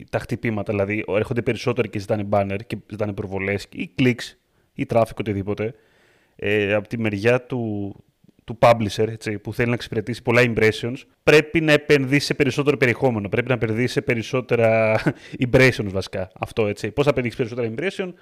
[0.09, 4.37] τα χτυπήματα, δηλαδή έρχονται περισσότεροι και ζητάνε banner και ζητάνε προβολές ή clicks
[4.73, 5.75] ή traffic οτιδήποτε,
[6.39, 7.95] ε, από τη μεριά του,
[8.43, 13.29] του publisher έτσι, που θέλει να εξυπηρετήσει πολλά impressions, πρέπει να επενδύσει σε περισσότερο περιεχόμενο.
[13.29, 14.99] Πρέπει να επενδύσει σε περισσότερα
[15.45, 16.31] impressions βασικά.
[16.39, 16.91] Αυτό έτσι.
[16.91, 18.13] Πώς θα πετύχεις περισσότερα impression,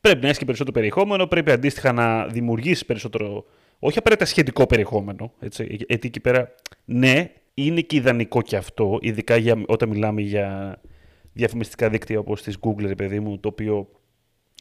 [0.00, 3.44] πρέπει να έχεις και περισσότερο περιεχόμενο, πρέπει αντίστοιχα να δημιουργήσεις περισσότερο.
[3.78, 5.32] Όχι απαραίτητα σχετικό περιεχόμενο.
[5.40, 5.66] Έτσι.
[5.88, 6.54] Γιατί εκεί πέρα,
[6.84, 10.80] ναι, είναι και ιδανικό και αυτό, ειδικά για, όταν μιλάμε για
[11.32, 13.88] διαφημιστικά δίκτυα όπως της Google, παιδί μου, το οποίο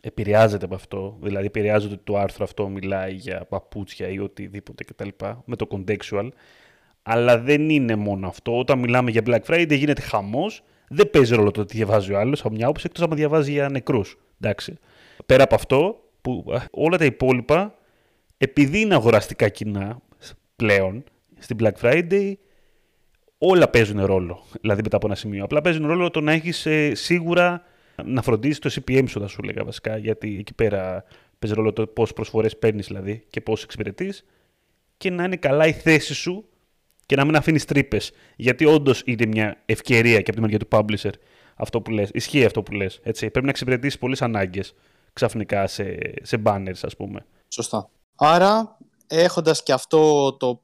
[0.01, 5.07] επηρεάζεται από αυτό, δηλαδή επηρεάζεται ότι το άρθρο αυτό μιλάει για παπούτσια ή οτιδήποτε κτλ.
[5.45, 6.29] με το contextual.
[7.03, 8.57] Αλλά δεν είναι μόνο αυτό.
[8.57, 10.63] Όταν μιλάμε για Black Friday γίνεται χαμός.
[10.89, 13.69] Δεν παίζει ρόλο το τι διαβάζει ο άλλος από μια άποψη εκτός αν διαβάζει για
[13.69, 14.17] νεκρούς.
[15.25, 17.75] Πέρα από αυτό, που όλα τα υπόλοιπα,
[18.37, 20.01] επειδή είναι αγοραστικά κοινά
[20.55, 21.03] πλέον
[21.37, 22.33] στην Black Friday,
[23.37, 24.43] όλα παίζουν ρόλο.
[24.61, 25.43] Δηλαδή μετά από ένα σημείο.
[25.43, 27.63] Απλά παίζουν ρόλο το να έχεις ε, σίγουρα
[28.05, 31.03] να φροντίζεις το CPM σου, θα σου λέγα βασικά, γιατί εκεί πέρα
[31.39, 34.25] παίζει ρόλο το πόσες προσφορές παίρνεις δηλαδή και πώς εξυπηρετείς
[34.97, 36.45] και να είναι καλά η θέση σου
[37.05, 38.11] και να μην αφήνεις τρύπες.
[38.35, 41.11] Γιατί όντως είναι μια ευκαιρία και από τη μεριά του publisher
[41.55, 42.09] αυτό που λες.
[42.13, 42.99] Ισχύει αυτό που λες.
[43.03, 43.29] Έτσι.
[43.29, 44.73] Πρέπει να εξυπηρετήσεις πολλές ανάγκες
[45.13, 47.25] ξαφνικά σε, σε banners, ας πούμε.
[47.47, 47.89] Sωστά.
[48.15, 50.61] Άρα, έχοντας και αυτό το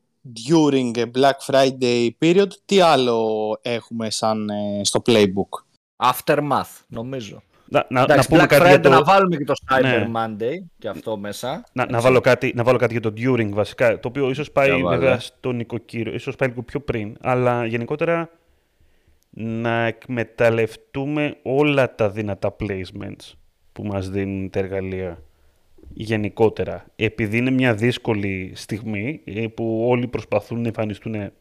[0.48, 5.63] during Black Friday period, τι άλλο έχουμε σαν ε, στο playbook;
[5.96, 7.42] Aftermath, νομίζω.
[7.66, 8.90] Να, να, να πούμε κάτι για το...
[8.90, 10.12] να βάλουμε και το Cyber ναι.
[10.14, 11.64] Monday και αυτό μέσα.
[11.72, 14.76] Να, να, βάλω κάτι, να βάλω κάτι για το During βασικά, το οποίο ίσως πάει
[14.76, 18.30] για βέβαια στον νοικοκύριο, ίσως πάει λίγο πιο πριν, αλλά γενικότερα
[19.36, 23.34] να εκμεταλλευτούμε όλα τα δυνατά placements
[23.72, 25.24] που μας δίνουν τα εργαλεία
[25.94, 31.32] γενικότερα, επειδή είναι μια δύσκολη στιγμή ε, που όλοι προσπαθούν να εμφανιστούν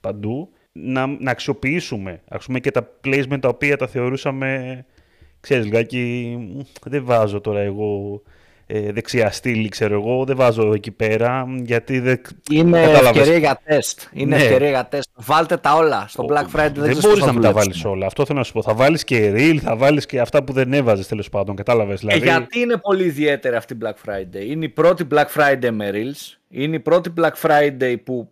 [0.00, 4.84] παντού, να, να αξιοποιήσουμε ας πούμε, και τα placement τα οποία τα θεωρούσαμε,
[5.40, 6.38] ξέρεις λιγάκι,
[6.86, 8.22] δεν βάζω τώρα εγώ
[8.72, 12.20] ε, δεξιά στήλη, ξέρω εγώ, δεν βάζω εκεί πέρα, γιατί δεν...
[12.50, 13.08] Είναι Κατάλαβες.
[13.08, 14.00] ευκαιρία για τεστ.
[14.12, 14.42] Είναι ναι.
[14.42, 15.10] ευκαιρία για τεστ.
[15.14, 16.04] Βάλτε τα όλα.
[16.08, 18.06] Στο Black Friday δεν, δεν μπορείς να μην τα βάλεις όλα.
[18.06, 18.62] Αυτό θέλω να σου πω.
[18.62, 21.56] Θα βάλεις και reel, θα βάλεις και αυτά που δεν έβαζες τέλος πάντων.
[21.56, 22.00] Κατάλαβες.
[22.00, 22.20] Δηλαδή...
[22.20, 24.46] Ε, γιατί είναι πολύ ιδιαίτερη αυτή η Black Friday.
[24.46, 26.38] Είναι η πρώτη Black Friday με reels.
[26.48, 28.30] Είναι η πρώτη Black Friday που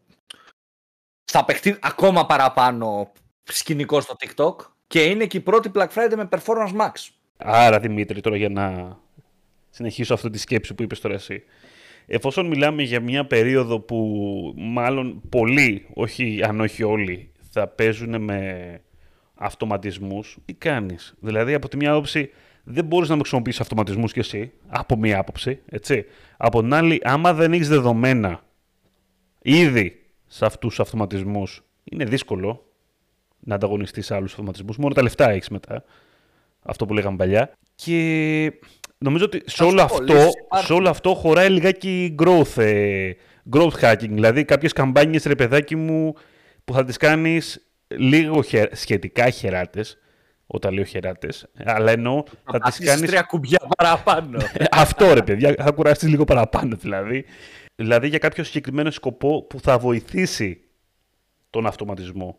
[1.30, 3.12] θα παιχτεί ακόμα παραπάνω
[3.44, 4.54] σκηνικό στο TikTok.
[4.86, 7.08] Και είναι και η πρώτη Black Friday με Performance Max.
[7.36, 8.96] Άρα Δημήτρη, τώρα για να
[9.70, 11.42] συνεχίσω αυτή τη σκέψη που είπες τώρα εσύ.
[12.06, 13.98] Εφόσον μιλάμε για μια περίοδο που
[14.56, 18.80] μάλλον πολλοί, όχι αν όχι όλοι, θα παίζουν με
[19.34, 22.30] αυτοματισμούς, τι κάνεις; Δηλαδή από τη μια άποψη
[22.64, 26.04] δεν μπορείς να με χρησιμοποιήσεις αυτοματισμούς κι εσύ, από μία άποψη, έτσι.
[26.36, 28.42] Από την άλλη, άμα δεν έχεις δεδομένα
[29.42, 32.64] ήδη σε αυτούς τους αυτοματισμούς, είναι δύσκολο
[33.38, 34.76] να ανταγωνιστείς σε άλλους αυτοματισμούς.
[34.76, 35.84] Μόνο τα λεφτά έχεις μετά.
[36.62, 37.52] Αυτό που λέγαμε παλιά.
[37.74, 38.52] Και
[38.98, 40.14] νομίζω ότι σε όλο, αυτό,
[40.64, 43.10] σε όλο αυτό χωράει λιγάκι growth, ε,
[43.52, 44.10] growth hacking.
[44.10, 46.14] Δηλαδή κάποιες καμπάνιες, ρε παιδάκι μου,
[46.64, 49.98] που θα τις κάνεις λίγο σχετικά χεράτες,
[50.46, 53.06] όταν λέω χεράτες, αλλά εννοώ θα τις κάνει.
[53.06, 54.38] τρία κουμπιά παραπάνω.
[54.70, 57.24] Αυτό ρε παιδιά, θα κουραστείς λίγο παραπάνω δηλαδή.
[57.80, 60.60] Δηλαδή για κάποιο συγκεκριμένο σκοπό που θα βοηθήσει
[61.50, 62.38] τον αυτοματισμό.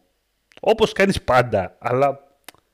[0.59, 2.19] Όπως κάνεις πάντα, αλλά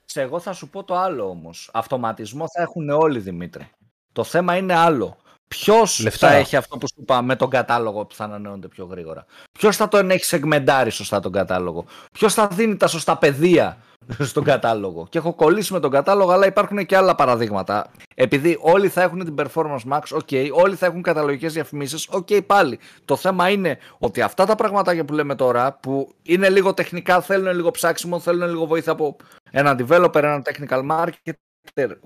[0.06, 1.70] σε εγώ θα σου πω το άλλο όμως.
[1.74, 3.70] Αυτοματισμό θα έχουν όλοι Δημήτρη.
[4.12, 5.18] Το θέμα είναι άλλο.
[5.48, 9.26] Ποιος θα έχει αυτό που σου είπα με τον κατάλογο που θα ανανεώνεται πιο γρήγορα;
[9.52, 13.78] Ποιος θα τον έχει σεγμεντάρει σωστά τον κατάλογο; Ποιος θα δίνει τα σωστά πεδία
[14.30, 17.92] στον κατάλογο; Και έχω κολλήσει με τον κατάλογο, αλλά υπάρχουν και άλλα παραδείγματα.
[18.16, 22.80] Επειδή όλοι θα έχουν την performance max, ok, όλοι θα έχουν καταλογικές διαφημίσεις, ok, πάλι.
[23.06, 27.56] Το θέμα είναι ότι αυτά τα πραγματάκια που λέμε τώρα, που είναι λίγο τεχνικά, θέλουν
[27.56, 29.16] λίγο ψάξιμο, θέλουν λίγο βοήθεια από
[29.52, 31.34] ένα developer, ένα technical market,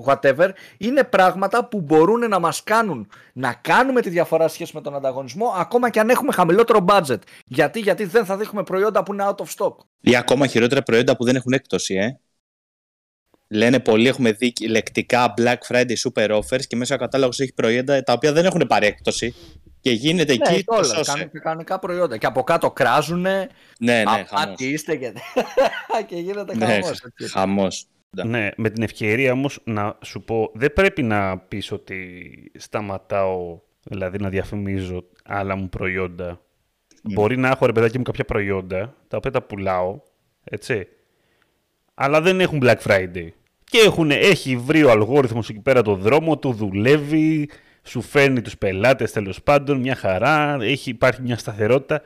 [0.06, 4.96] whatever, είναι πράγματα που μπορούν να μας κάνουν να κάνουμε τη διαφορά σχέση με τον
[4.96, 7.20] ανταγωνισμό ακόμα και αν έχουμε χαμηλότερο budget.
[7.46, 9.76] Γιατί, γιατί δεν θα δείχνουμε προϊόντα που είναι out of stock.
[10.02, 12.20] Ή ακόμα χειρότερα προϊόντα που δεν έχουν έκπτωση, ε.
[13.52, 18.04] Λένε πολλοί έχουμε δει λεκτικά Black Friday super offers και μέσα ο κατάλογος έχει προϊόντα
[18.04, 19.36] τα οποία δεν έχουν παρέκπτωση
[19.82, 21.12] και γίνεται ναι, εκεί το σώσε.
[21.12, 22.18] Κάνουν και κανονικά προϊόντα.
[22.18, 23.50] Και από κάτω κράζουνε.
[23.80, 24.60] Ναι, ναι, χαμός.
[24.60, 25.14] είστε και...
[26.08, 26.80] και γίνεται ναι,
[27.30, 27.88] χαμός.
[28.18, 28.32] Χαμός.
[28.32, 34.18] Ναι, με την ευκαιρία όμως να σου πω, δεν πρέπει να πεις ότι σταματάω, δηλαδή
[34.18, 36.42] να διαφημίζω άλλα μου προϊόντα.
[37.04, 40.02] Μπορεί να έχω ρε παιδάκι μου κάποια προϊόντα, τα οποία τα πουλάω,
[40.44, 40.88] έτσι,
[41.94, 43.28] αλλά δεν έχουν Black Friday.
[43.64, 47.50] Και έχουν, έχει βρει ο αλγόριθμος εκεί πέρα το δρόμο του, δουλεύει,
[47.84, 52.02] σου φέρνει τους πελάτες τέλος πάντων, μια χαρά, έχει, υπάρχει μια σταθερότητα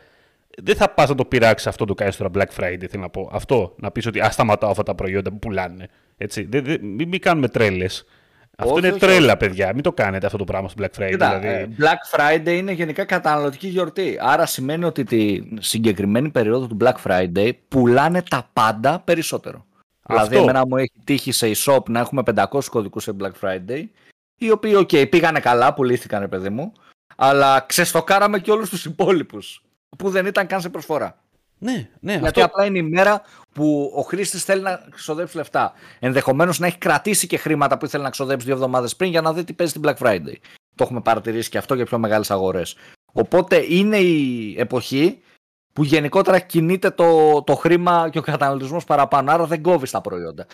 [0.61, 2.85] δεν θα πας να το πειράξεις αυτό το κάνεις τώρα Black Friday.
[2.89, 3.29] Θέλω να πω.
[3.33, 5.89] Αυτό να πεις ότι α σταματάω αυτά τα προϊόντα που πουλάνε.
[6.17, 6.43] Έτσι.
[6.43, 8.05] Δεν, δεν, μην, μην κάνουμε τρέλες.
[8.57, 9.73] Αυτό είναι τρέλα, παιδιά.
[9.73, 11.09] Μην το κάνετε αυτό το πράγμα στο Black Friday.
[11.09, 11.47] Κοίτα, δηλαδή.
[11.47, 14.17] Ε, Black Friday είναι γενικά καταναλωτική γιορτή.
[14.21, 19.65] Άρα σημαίνει ότι τη συγκεκριμένη περίοδο του Black Friday πουλάνε τα πάντα περισσότερο.
[20.01, 20.27] Αυτό.
[20.27, 23.83] Δηλαδή, εμένα μου έχει τύχει σε e-shop να έχουμε 500 κωδικούς σε Black Friday,
[24.37, 26.71] οι οποίοι, OK, πήγανε καλά, πουλήθηκαν, παιδί μου,
[27.15, 29.63] αλλά ξεστοκάραμε και όλους τους υπόλοιπους
[29.97, 31.17] που δεν ήταν καν σε προσφορά.
[31.60, 32.12] Ναι, ναι.
[32.12, 32.43] Γιατί αυτό...
[32.43, 33.21] απλά είναι η μέρα
[33.53, 35.73] που ο χρήστης θέλει να ξοδέψει λεφτά.
[35.99, 39.34] Ενδεχομένως να έχει κρατήσει και χρήματα που ήθελε να ξοδέψει δύο εβδομάδες πριν για να
[39.34, 40.36] δει τι παίζει την Black Friday.
[40.75, 42.75] Το έχουμε παρατηρήσει και αυτό για πιο μεγάλες αγορές.
[43.13, 45.21] Οπότε είναι η εποχή
[45.73, 49.32] που γενικότερα κινείται το, το χρήμα και ο καταναλωτισμός παραπάνω.
[49.32, 50.45] Άρα δεν κόβεις τα προϊόντα.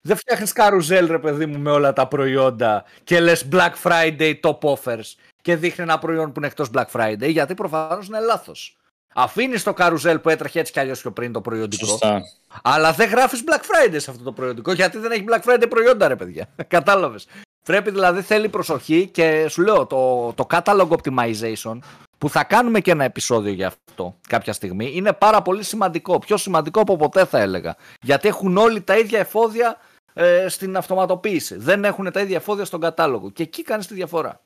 [0.00, 4.58] Δεν φτιάχνεις καρουζέλ, ρε παιδί μου, με όλα τα προϊόντα και λες Black Friday top
[4.58, 8.76] offers και δείχνει ένα προϊόν που είναι εκτός Black Friday, γιατί προφανώς είναι λάθος.
[9.14, 11.86] Αφήνεις το καρουζέλ που έτρεχε έτσι κι αλλιώς πιο πριν το προϊόντικό.
[11.86, 12.22] Σωστά.
[12.62, 16.08] Αλλά δεν γράφεις Black Friday σε αυτό το προϊόντικό γιατί δεν έχει Black Friday προϊόντα,
[16.08, 16.48] ρε παιδιά.
[16.68, 17.26] Κατάλαβες.
[17.64, 21.78] Πρέπει δηλαδή θέλει προσοχή και σου λέω το, το catalog optimization
[22.18, 26.18] που θα κάνουμε και ένα επεισόδιο για αυτό κάποια στιγμή είναι πάρα πολύ σημαντικό.
[26.18, 27.76] Πιο σημαντικό από ποτέ θα έλεγα.
[28.02, 29.78] Γιατί έχουν όλοι τα ίδια εφόδια
[30.14, 31.56] ε, στην αυτοματοποίηση.
[31.56, 33.30] Δεν έχουν τα ίδια εφόδια στον κατάλογο.
[33.30, 34.40] Και εκεί κάνεις τη διαφορά.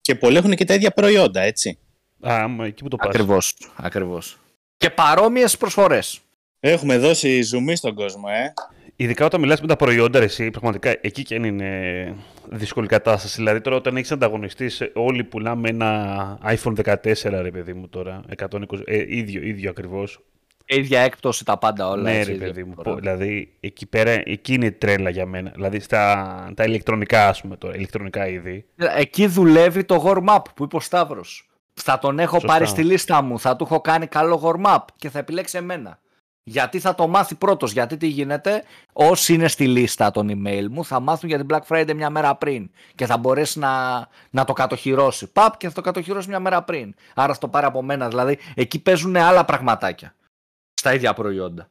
[0.00, 1.78] Και πολλοί έχουν και τα ίδια προϊόντα, έτσι.
[2.20, 3.08] Α, εκεί που το πας.
[3.08, 4.38] Ακριβώς, ακριβώς.
[4.76, 6.20] Και παρόμοιες προσφορές.
[6.60, 8.52] Έχουμε δώσει ζουμί στον κόσμο, ε.
[8.96, 12.14] Ειδικά όταν μιλάς με τα προϊόντα, εσύ, πραγματικά εκεί και αν είναι
[12.50, 13.36] δύσκολη κατάσταση.
[13.36, 18.82] Δηλαδή τώρα όταν έχεις ανταγωνιστείς, όλοι πουλάμε ένα iPhone 14, ρε παιδί μου τώρα, 120,
[18.84, 20.20] ε, ίδιο, ίδιο ακριβώς.
[20.66, 22.02] ίδια έκπτωση τα πάντα όλα.
[22.02, 22.74] Ναι, ρε παιδί μου.
[22.96, 25.50] Δηλαδή, εκεί πέρα, εκεί είναι τρέλα για μένα.
[25.54, 28.64] Δηλαδή, στα τα ηλεκτρονικά, ας πούμε, το ηλεκτρονικά είδη.
[28.96, 31.45] Εκεί δουλεύει το warm-up που είπε ο Σταύρος.
[31.80, 35.18] Θα τον έχω πάρει στη λίστα μου, θα του έχω κάνει καλό warm-up και θα
[35.18, 35.98] επιλέξει εμένα.
[36.48, 38.62] Γιατί θα το μάθει πρώτος, γιατί τι γίνεται,
[38.92, 42.34] όσοι είναι στη λίστα των email μου θα μάθουν για την Black Friday μια μέρα
[42.34, 45.26] πριν και θα μπορέσει να, να το κατοχυρώσει.
[45.26, 46.94] Παπ και θα το κατοχυρώσει μια μέρα πριν.
[47.14, 50.14] Άρα θα το πάρει από μένα, δηλαδή εκεί παίζουν άλλα πραγματάκια
[50.74, 51.68] στα ίδια προϊόντα.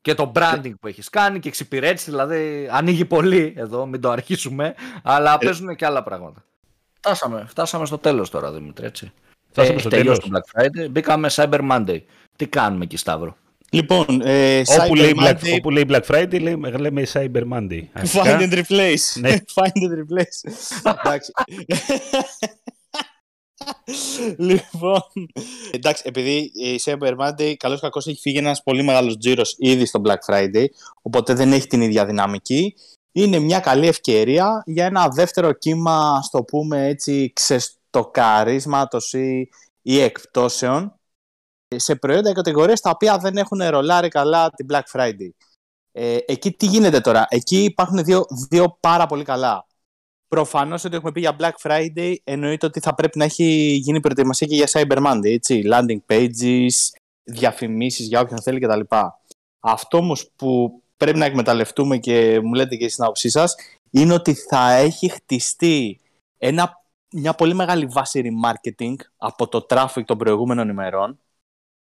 [0.00, 4.74] Και το branding που έχεις κάνει και εξυπηρέτηση, δηλαδή ανοίγει πολύ εδώ, μην το αρχίσουμε,
[5.02, 5.44] αλλά ε.
[5.44, 6.44] παίζουν και άλλα πράγματα.
[6.92, 9.12] Φτάσαμε, φτάσαμε στο τέλος τώρα, Δημήτρη, έτσι.
[9.58, 10.18] Φτάσαμε ε, στο τέλος.
[10.18, 12.00] το Black Friday, μπήκαμε Cyber Monday.
[12.36, 13.36] Τι κάνουμε εκεί, Σταύρο;
[13.70, 15.54] Λοιπόν, ε, όπου, λέει Black, Monday...
[15.56, 17.82] όπου λέει Black Friday, λέμε, λέμε Cyber Monday.
[18.12, 19.20] Find and replace.
[19.20, 19.30] Ναι.
[19.56, 20.50] Find and replace.
[21.02, 21.32] Εντάξει.
[24.48, 25.02] λοιπόν,
[25.70, 30.00] εντάξει, επειδή η Cyber Monday καλώς κακώς έχει φύγει ένας πολύ μεγάλος τζίρος ήδη στο
[30.04, 30.66] Black Friday,
[31.02, 32.74] οπότε δεν έχει την ίδια δυναμική.
[33.12, 37.32] Είναι μια καλή ευκαιρία για ένα δεύτερο κύμα, στο πούμε έτσι,
[37.90, 39.48] ξεστοκαρίσματος ή,
[39.82, 40.92] ή εκπτώσεων
[41.76, 45.30] σε προϊόντα κατηγορίες τα οποία δεν έχουν ρολάρει καλά την Black Friday.
[45.92, 49.66] Ε, εκεί τι γίνεται τώρα; Εκεί υπάρχουν δύο, δύο πάρα πολύ καλά.
[50.28, 53.44] Προφανώς ότι έχουμε πει για Black Friday εννοείται ότι θα πρέπει να έχει
[53.82, 55.32] γίνει προετοιμασία και για Cyber Monday.
[55.32, 58.80] Έτσι, landing pages, διαφημίσεις για όποιον θέλει κτλ.
[59.60, 63.54] Αυτό όμως που πρέπει να εκμεταλλευτούμε και μου λέτε και στην άποψή σας
[63.90, 66.00] είναι ότι θα έχει χτιστεί
[66.38, 71.18] ένα, μια πολύ μεγάλη βάση remarketing από το traffic των προηγούμενων ημερών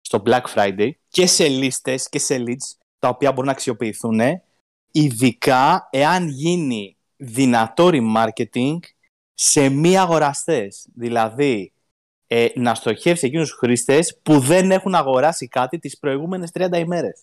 [0.01, 4.21] στο Black Friday και σε λίστες και σε leads τα οποία μπορούν να αξιοποιηθούν
[4.91, 8.79] ειδικά εάν γίνει δυνατό remarketing
[9.35, 10.87] σε μη αγοραστές.
[10.95, 11.73] Δηλαδή,
[12.27, 17.23] ε, να στοχεύσει εκείνους τους χρήστες που δεν έχουν αγοράσει κάτι τις προηγούμενες 30 ημέρες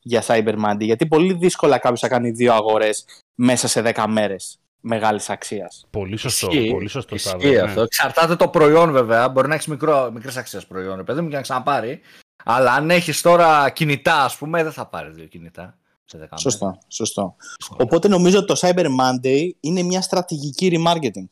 [0.00, 0.80] για Cyber Monday.
[0.84, 5.86] Γιατί πολύ δύσκολα κάποιος θα κάνει δύο αγορές μέσα σε 10 μέρες μεγάλης αξίας.
[5.90, 6.48] Πολύ σωστό.
[6.50, 7.78] Ισχύει, πολύ σωστό ισχύει αυτό.
[7.78, 7.84] Ναι.
[7.84, 9.28] Εξαρτάται το προϊόν βέβαια.
[9.28, 9.66] Μπορεί να έχεις
[10.12, 12.00] μικρές αξίες προϊόν, παιδί μου, και να ξαναπάρει.
[12.44, 15.74] Αλλά αν έχεις τώρα κινητά, ας πούμε, δεν θα πάρεις δύο κινητά.
[16.04, 17.36] Σε σωστό, σωστό.
[17.76, 21.28] Οπότε νομίζω ότι το Cyber Monday είναι μια στρατηγική remarketing.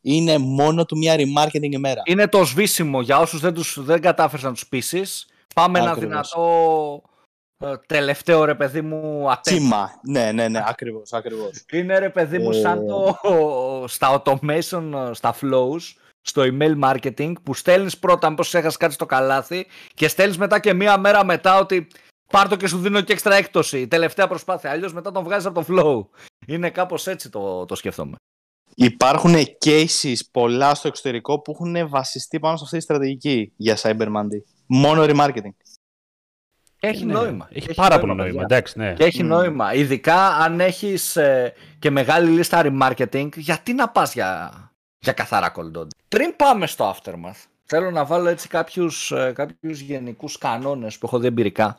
[0.00, 2.02] Είναι μόνο του μια remarketing ημέρα.
[2.04, 5.26] Είναι το σβήσιμο για όσους δεν, τους, δεν κατάφεραν να τους πείσεις.
[5.54, 7.13] Πάμε ένα δυνατό ε,
[7.86, 9.90] τελευταίο ρε παιδί μου ατέμα.
[10.02, 11.64] Ναι, ναι, ναι, ακριβώς, ακριβώς.
[11.72, 12.86] Είναι ρε παιδί μου σαν ε.
[12.86, 13.18] το
[13.86, 15.80] στα automation, στα flows,
[16.20, 20.72] στο email marketing που στέλνεις πρώτα μήπως έχασες κάτι στο καλάθι και στέλνεις μετά και
[20.72, 21.86] μία μέρα μετά ότι
[22.30, 23.88] πάρ' το και σου δίνω και έξτρα έκπτωση.
[23.88, 24.70] Τελευταία προσπάθεια.
[24.70, 26.20] Αλλιώς μετά τον βγάζεις από το flow.
[26.46, 28.16] Είναι κάπως έτσι το, το σκεφτόμαι.
[28.74, 34.06] Υπάρχουν cases πολλά στο εξωτερικό που έχουν βασιστεί πάνω σε αυτή τη στρατηγική για Cyber
[34.16, 34.42] Monday.
[34.66, 35.54] Μόνο remarketing.
[36.86, 37.48] Έχει ναι, νόημα.
[37.52, 38.42] Έχει, πάρα πολύ νόημα.
[38.42, 38.92] Εντάξει, ναι.
[38.92, 39.26] Και έχει mm.
[39.26, 39.74] νόημα.
[39.74, 44.52] Ειδικά αν έχεις ε, και μεγάλη λίστα remarketing, γιατί να πας για,
[44.98, 50.38] για καθαρά cold Πριν πάμε στο aftermath, θέλω να βάλω έτσι κάποιους ε, κάποιους γενικούς
[50.38, 51.78] κανόνες που έχω δει εμπειρικά.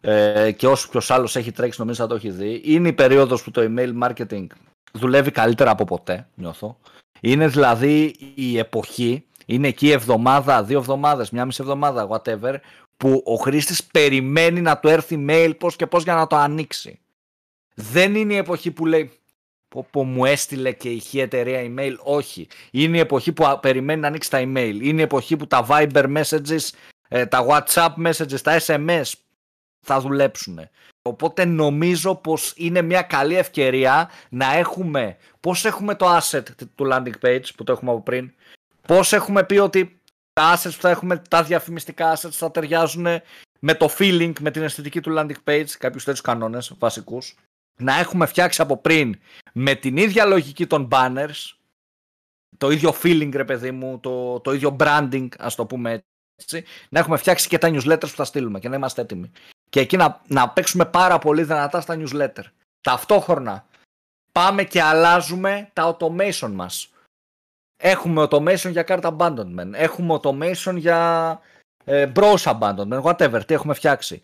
[0.00, 2.60] Ε, και όσο ποιος άλλος έχει τρέξει, νομίζω θα το έχεις δει.
[2.64, 4.46] Είναι η περίοδος που το email marketing
[4.92, 6.78] δουλεύει καλύτερα από ποτέ, νιώθω.
[7.20, 12.54] Είναι δηλαδή η εποχή, είναι εκεί εβδομάδα, δύο εβδομάδες, μια μισή εβδομάδα, whatever,
[12.96, 17.00] που ο χρήστης περιμένει να του έρθει mail πώς και πώς για να το ανοίξει.
[17.74, 19.10] Δεν είναι η εποχή που λέει
[19.90, 21.94] που μου έστειλε και η εταιρεία email.
[22.02, 22.48] Όχι.
[22.70, 24.78] Είναι η εποχή που περιμένει να ανοίξει τα email.
[24.80, 26.68] Είναι η εποχή που τα Viber messages,
[27.08, 29.12] ε, τα WhatsApp messages, τα SMS
[29.80, 30.60] θα δουλέψουν.
[31.02, 36.42] Οπότε νομίζω πως είναι μια καλή ευκαιρία να έχουμε, πώς έχουμε το asset
[36.74, 38.32] του landing page που το έχουμε από πριν,
[38.86, 39.95] πώς έχουμε πει ότι
[40.40, 43.06] τα assets που θα έχουμε, τα διαφημιστικά assets θα ταιριάζουν
[43.60, 47.34] με το feeling, με την αισθητική του landing page, κάποιους τέτοιους κανόνες βασικούς.
[47.80, 49.20] Να έχουμε φτιάξει από πριν
[49.52, 51.54] με την ίδια λογική των banners,
[52.58, 56.04] το ίδιο feeling ρε παιδί μου, το, το ίδιο branding ας το πούμε
[56.36, 59.30] έτσι, να έχουμε φτιάξει και τα newsletters που θα στείλουμε και να είμαστε έτοιμοι.
[59.68, 62.44] Και εκεί να, να παίξουμε πάρα πολύ δυνατά στα newsletter.
[62.80, 63.66] Ταυτόχρονα
[64.32, 66.90] πάμε και αλλάζουμε τα automation μας.
[67.76, 69.72] Έχουμε automation για cart abandonment.
[69.72, 71.40] Έχουμε automation για
[71.84, 73.02] ε, browse abandonment.
[73.02, 74.22] Whatever, τι έχουμε φτιάξει.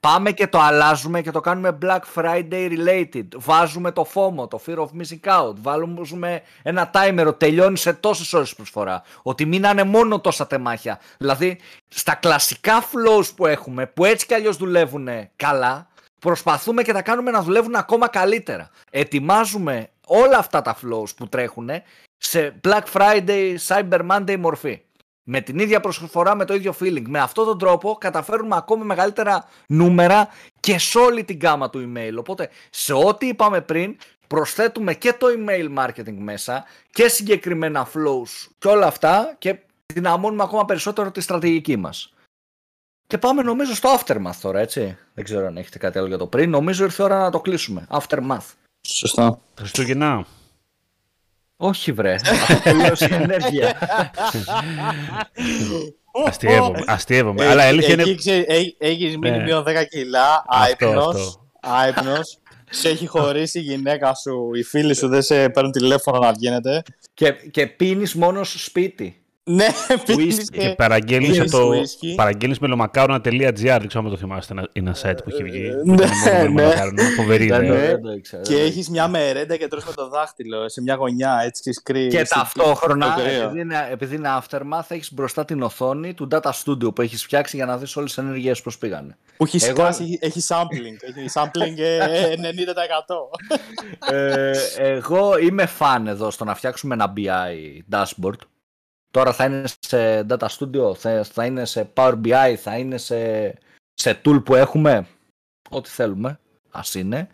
[0.00, 3.26] Πάμε και το αλλάζουμε και το κάνουμε Black Friday related.
[3.36, 5.52] Βάζουμε το FOMO, το Fear of Missing Out.
[5.60, 9.02] Βάλουμε ένα timer, τελειώνει σε τόσες ώρες προσφορά.
[9.22, 11.00] Ότι μην είναι μόνο τόσα τεμάχια.
[11.18, 15.88] Δηλαδή, στα κλασικά flows που έχουμε, που έτσι κι αλλιώς δουλεύουν καλά,
[16.18, 18.70] προσπαθούμε και τα κάνουμε να δουλεύουν ακόμα καλύτερα.
[18.90, 21.70] Ετοιμάζουμε όλα αυτά τα flows που τρέχουν
[22.16, 24.80] σε Black Friday, Cyber Monday μορφή.
[25.26, 27.04] Με την ίδια προσφορά, με το ίδιο feeling.
[27.06, 30.28] Με αυτόν τον τρόπο καταφέρουμε ακόμη μεγαλύτερα νούμερα
[30.60, 32.14] και σε όλη την γάμα του email.
[32.18, 33.96] Οπότε σε ό,τι είπαμε πριν
[34.26, 39.58] προσθέτουμε και το email marketing μέσα και συγκεκριμένα flows και όλα αυτά και
[39.92, 42.12] δυναμώνουμε ακόμα περισσότερο τη στρατηγική μας.
[43.06, 44.96] Και πάμε νομίζω στο aftermath τώρα, έτσι.
[45.14, 46.50] Δεν ξέρω αν έχετε κάτι άλλο για το πριν.
[46.50, 47.86] Νομίζω ήρθε η ώρα να το κλείσουμε.
[47.90, 48.52] Aftermath.
[48.86, 49.40] Σωστά.
[49.58, 50.26] Χριστούγεννα.
[51.64, 52.16] Όχι βρε,
[52.64, 53.78] τελείωσε η ενέργεια.
[56.26, 57.46] αστείευομαι, αστείευομαι.
[57.46, 58.02] Αλλά έλεγε είναι...
[58.78, 59.42] Έχεις μείνει ναι.
[59.42, 62.38] μείον 10 κιλά, άϊπνος, άϊπνος.
[62.70, 66.82] Σε έχει χωρίσει η γυναίκα σου, οι φίλοι σου δεν σε παίρνουν τηλέφωνο να βγαίνετε.
[67.14, 69.23] Και, και πίνεις μόνος σπίτι.
[69.46, 69.66] Ναι,
[70.52, 71.70] και παραγγέλνεις, το,
[72.16, 75.70] παραγγέλνεις με λομακάρονα.gr, δεν ξέρω αν το θυμάστε, είναι ένα site που έχει βγει.
[75.84, 76.72] Ναι, ναι.
[77.16, 77.98] Φοβερή ιδέα.
[78.42, 82.06] Και έχεις μια μερέντα και τρως με το δάχτυλο σε μια γωνιά, έτσι και σκρί.
[82.06, 87.02] Και ταυτόχρονα, επειδή είναι, επειδή είναι aftermath, έχεις μπροστά την οθόνη του data studio που
[87.02, 89.16] έχεις φτιάξει για να δεις όλες τις ενέργειες πώς πήγανε.
[89.36, 89.86] Που έχεις Εγώ...
[90.20, 91.76] έχει sampling, έχει sampling
[94.10, 94.14] 90%.
[94.14, 97.22] ε, εγώ είμαι fan εδώ στο να φτιάξουμε ένα BI
[97.92, 98.38] dashboard
[99.14, 103.50] Τώρα θα είναι σε Data Studio, θα, θα είναι σε Power BI, θα είναι σε,
[103.94, 105.06] σε tool που έχουμε.
[105.70, 107.28] Ό,τι θέλουμε, ας είναι.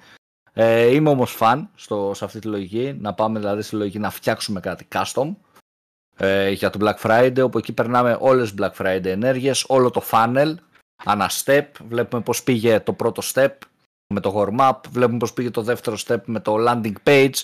[0.53, 4.11] Ε, είμαι όμως fan στο, σε αυτή τη λογική, να πάμε δηλαδή στη λογική να
[4.11, 5.35] φτιάξουμε κάτι custom
[6.17, 10.03] ε, για το Black Friday, όπου εκεί περνάμε όλες τις Black Friday ενέργειες, όλο το
[10.11, 10.55] funnel,
[11.05, 13.53] ανά step, βλέπουμε πώς πήγε το πρώτο step
[14.15, 17.37] με το warm up, βλέπουμε πώς πήγε το δεύτερο step με το landing page,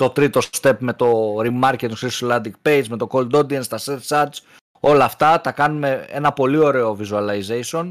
[0.00, 4.08] το τρίτο step με το remarketing στο landing page, με το cold audience, τα search
[4.08, 4.38] ads,
[4.80, 7.90] όλα αυτά τα κάνουμε ένα πολύ ωραίο visualization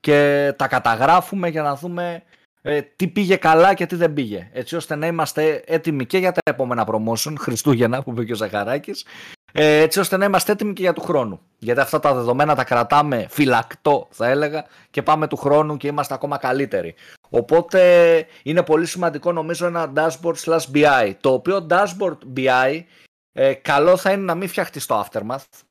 [0.00, 2.22] και τα καταγράφουμε για να δούμε
[2.62, 4.50] ε, τι πήγε καλά και τι δεν πήγε.
[4.52, 8.36] Έτσι ώστε να είμαστε έτοιμοι και για τα επόμενα promotion, Χριστούγεννα που είπε και ο
[8.36, 9.04] Ζαχαράκης,
[9.52, 11.40] ε, έτσι ώστε να είμαστε έτοιμοι και για του χρόνου.
[11.58, 16.14] Γιατί αυτά τα δεδομένα τα κρατάμε φυλακτό θα έλεγα και πάμε του χρόνου και είμαστε
[16.14, 16.94] ακόμα καλύτεροι.
[17.28, 22.82] Οπότε είναι πολύ σημαντικό νομίζω ένα dashboard slash BI το οποίο dashboard BI
[23.32, 25.64] ε, καλό θα είναι να μην φτιαχτεί στο aftermath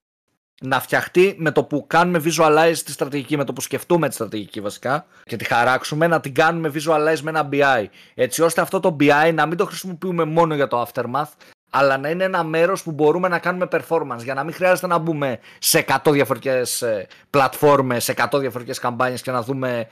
[0.61, 4.61] να φτιαχτεί με το που κάνουμε visualize τη στρατηγική, με το που σκεφτούμε τη στρατηγική
[4.61, 7.85] βασικά και τη χαράξουμε, να την κάνουμε visualize με ένα BI.
[8.13, 11.31] Έτσι ώστε αυτό το BI να μην το χρησιμοποιούμε μόνο για το aftermath,
[11.69, 14.97] αλλά να είναι ένα μέρος που μπορούμε να κάνουμε performance για να μην χρειάζεται να
[14.97, 19.87] μπούμε σε 100 διαφορετικές ε, πλατφόρμες, σε 100 διαφορετικές καμπάνιες και να δούμε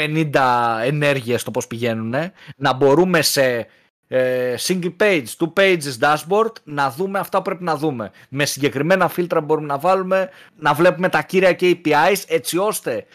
[0.00, 2.14] 50 ενέργειες το πώς πηγαίνουν.
[2.56, 3.66] Να μπορούμε σε
[4.08, 8.10] ε, single page, two pages dashboard να δούμε αυτά που πρέπει να δούμε.
[8.28, 13.06] Με συγκεκριμένα φίλτρα μπορούμε να βάλουμε, να βλέπουμε τα κύρια KPIs έτσι ώστε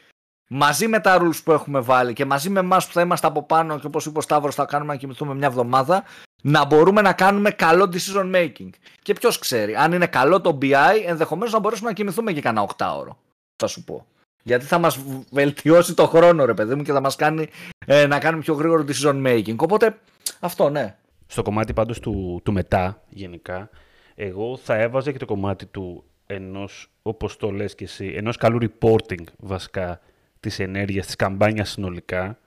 [0.48, 3.44] μαζί με τα rules που έχουμε βάλει και μαζί με εμάς που θα είμαστε από
[3.44, 6.04] πάνω και όπως είπε ο Σταύρος θα κάνουμε να κοιμηθούμε μια εβδομάδα
[6.41, 8.70] να μπορούμε να κάνουμε καλό decision making.
[9.02, 12.70] Και ποιος ξέρει, αν είναι καλό το BI, ενδεχομένως να μπορέσουμε να κοιμηθούμε και κανένα
[12.78, 13.17] 8 ώρο.
[13.56, 14.06] Θα σου πω.
[14.43, 14.99] Γιατί θα μας
[15.32, 17.47] βελτιώσει το χρόνο, ρε παιδί μου, και θα μας κάνει
[17.86, 19.56] ε, να κάνουμε πιο γρήγορο decision making.
[19.56, 19.99] Οπότε
[20.39, 20.95] αυτό, ναι.
[21.27, 23.69] Στο κομμάτι πάντως του, του μετά, γενικά,
[24.15, 28.58] εγώ θα έβαζα και το κομμάτι του ενός, όπως το λες και εσύ, ενός καλού
[28.62, 29.99] reporting βασικά
[30.39, 32.39] της ενέργειας, της καμπάνιας συνολικά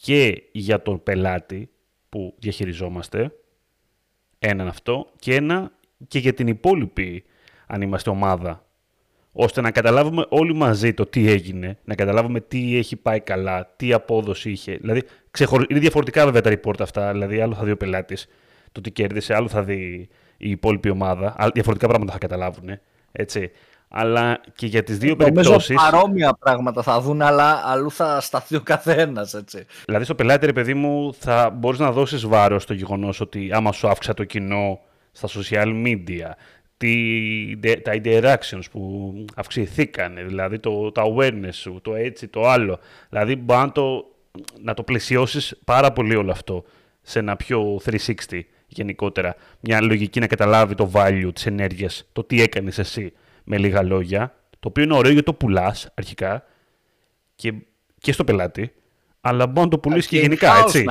[0.00, 1.70] και για τον πελάτη,
[2.08, 3.32] που διαχειριζόμαστε.
[4.38, 5.10] Έναν αυτό.
[5.18, 5.72] Και ένα
[6.08, 7.24] και για την υπόλοιπη,
[7.66, 8.64] αν είμαστε ομάδα.
[9.32, 13.92] Ώστε να καταλάβουμε όλοι μαζί το τι έγινε, να καταλάβουμε τι έχει πάει καλά, τι
[13.92, 14.76] απόδοση είχε.
[14.80, 15.64] Δηλαδή, ξεχωρι...
[15.68, 17.12] είναι διαφορετικά βέβαια τα report αυτά.
[17.12, 18.26] Δηλαδή, άλλο θα δει ο πελάτης
[18.72, 21.50] το τι κέρδισε, άλλο θα δει η υπόλοιπη ομάδα.
[21.52, 22.70] Διαφορετικά πράγματα θα καταλάβουν.
[23.12, 23.50] Έτσι
[23.92, 25.68] αλλά και για τις δύο περιπτώσεις...
[25.68, 29.34] Νομίζω παρόμοια πράγματα θα δουν, αλλά αλλού θα σταθεί ο καθένας.
[29.34, 29.66] έτσι.
[29.84, 33.72] Δηλαδή στο πελάτη, ρε παιδί μου, θα μπορείς να δώσεις βάρος στο γεγονός ότι άμα
[33.72, 34.80] σου αύξα το κοινό
[35.12, 36.30] στα social media,
[36.80, 42.78] τι, τα interactions που αυξηθήκαν, δηλαδή το, το awareness σου, το έτσι, το άλλο.
[43.08, 44.04] Δηλαδή μπορεί να το,
[44.60, 46.64] να το πλαισιώσεις πάρα πολύ όλο αυτό
[47.02, 49.34] σε ένα πιο 360 γενικότερα.
[49.60, 53.12] Μια λογική να καταλάβει το value της ενέργειας, το τι έκανες εσύ
[53.44, 56.44] με λίγα λόγια, το οποίο είναι ωραίο γιατί το πουλάς αρχικά
[57.34, 57.52] και,
[58.00, 58.72] και στο πελάτη,
[59.20, 60.84] αλλά μπορεί να το πουλήσεις και, γενικά, έτσι.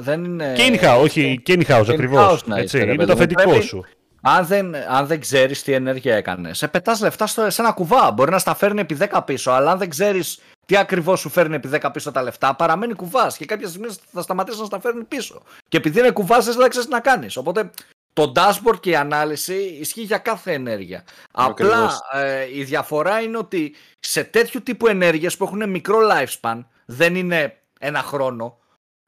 [0.00, 0.52] δεν είναι...
[0.56, 2.44] Και in-house, όχι, και in-house ακριβώς.
[2.72, 3.84] Είναι το αφεντικό σου.
[4.30, 8.10] Αν δεν, αν δεν ξέρεις τι ενέργεια έκανες, σε πετάς λεφτά στο, σε ένα κουβά.
[8.10, 11.54] Μπορεί να στα φέρνει επί 10 πίσω, αλλά αν δεν ξέρεις τι ακριβώς σου φέρνει
[11.54, 15.04] επί 10 πίσω τα λεφτά, παραμένει κουβάς και κάποια στιγμή θα σταματήσεις να στα φέρνει
[15.04, 15.42] πίσω.
[15.68, 17.36] Και επειδή είναι κουβάς, δεν ξέρεις τι να κάνεις.
[17.36, 17.70] Οπότε
[18.12, 21.04] το dashboard και η ανάλυση ισχύει για κάθε ενέργεια.
[21.32, 27.14] Απλά ε, η διαφορά είναι ότι σε τέτοιου τύπου ενέργειες που έχουν μικρό lifespan, δεν
[27.14, 28.58] είναι ένα χρόνο,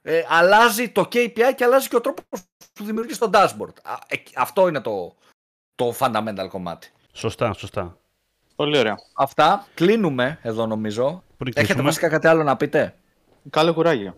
[0.02, 2.40] ε, αλλάζει το KPI και αλλάζει και ο τρόπος
[2.72, 3.74] που δημιουργείς το dashboard.
[4.06, 5.14] Ε, αυτό είναι το,
[5.74, 6.90] το fundamental κομμάτι.
[7.12, 7.98] Σωστά, σωστά.
[8.56, 8.96] Πολύ ωραία.
[9.14, 9.66] Αυτά.
[9.74, 11.22] Κλείνουμε εδώ νομίζω.
[11.54, 12.94] Έχετε βασικά κάτι άλλο να πείτε;
[13.50, 14.16] Καλό κουράγιο.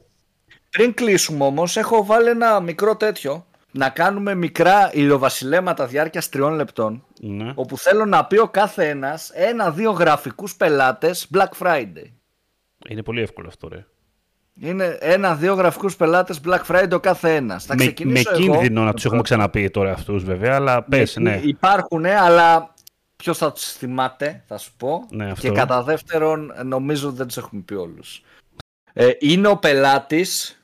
[0.71, 3.47] Πριν κλείσουμε όμως, έχω βάλει ένα μικρό τέτοιο.
[3.75, 7.05] Να κάνουμε μικρά ηλιοβασιλέματα διάρκειας τριών λεπτών.
[7.21, 7.53] Ναι.
[7.55, 12.05] Όπου θέλω να πει ο κάθε ένας ένα-δύο γραφικούς πελάτες Black Friday.
[12.89, 13.87] Είναι πολύ εύκολο αυτό, ρε.
[14.61, 17.67] Είναι ένα-δύο γραφικούς πελάτες Black Friday ο κάθε ένας.
[17.67, 21.41] Με, με κίνδυνο να τους έχουμε ξαναπεί τώρα αυτούς βέβαια, αλλά πες, ναι.
[21.43, 22.75] Υπάρχουν, αλλά
[23.17, 25.07] ποιος θα τους θυμάται, θα σου πω.
[25.11, 25.49] Ναι, αυτό.
[25.49, 28.23] Και κατά δεύτερον, νομίζω δεν τους έχουμε πει όλους.
[28.93, 30.57] Ε, είναι ο πελάτης.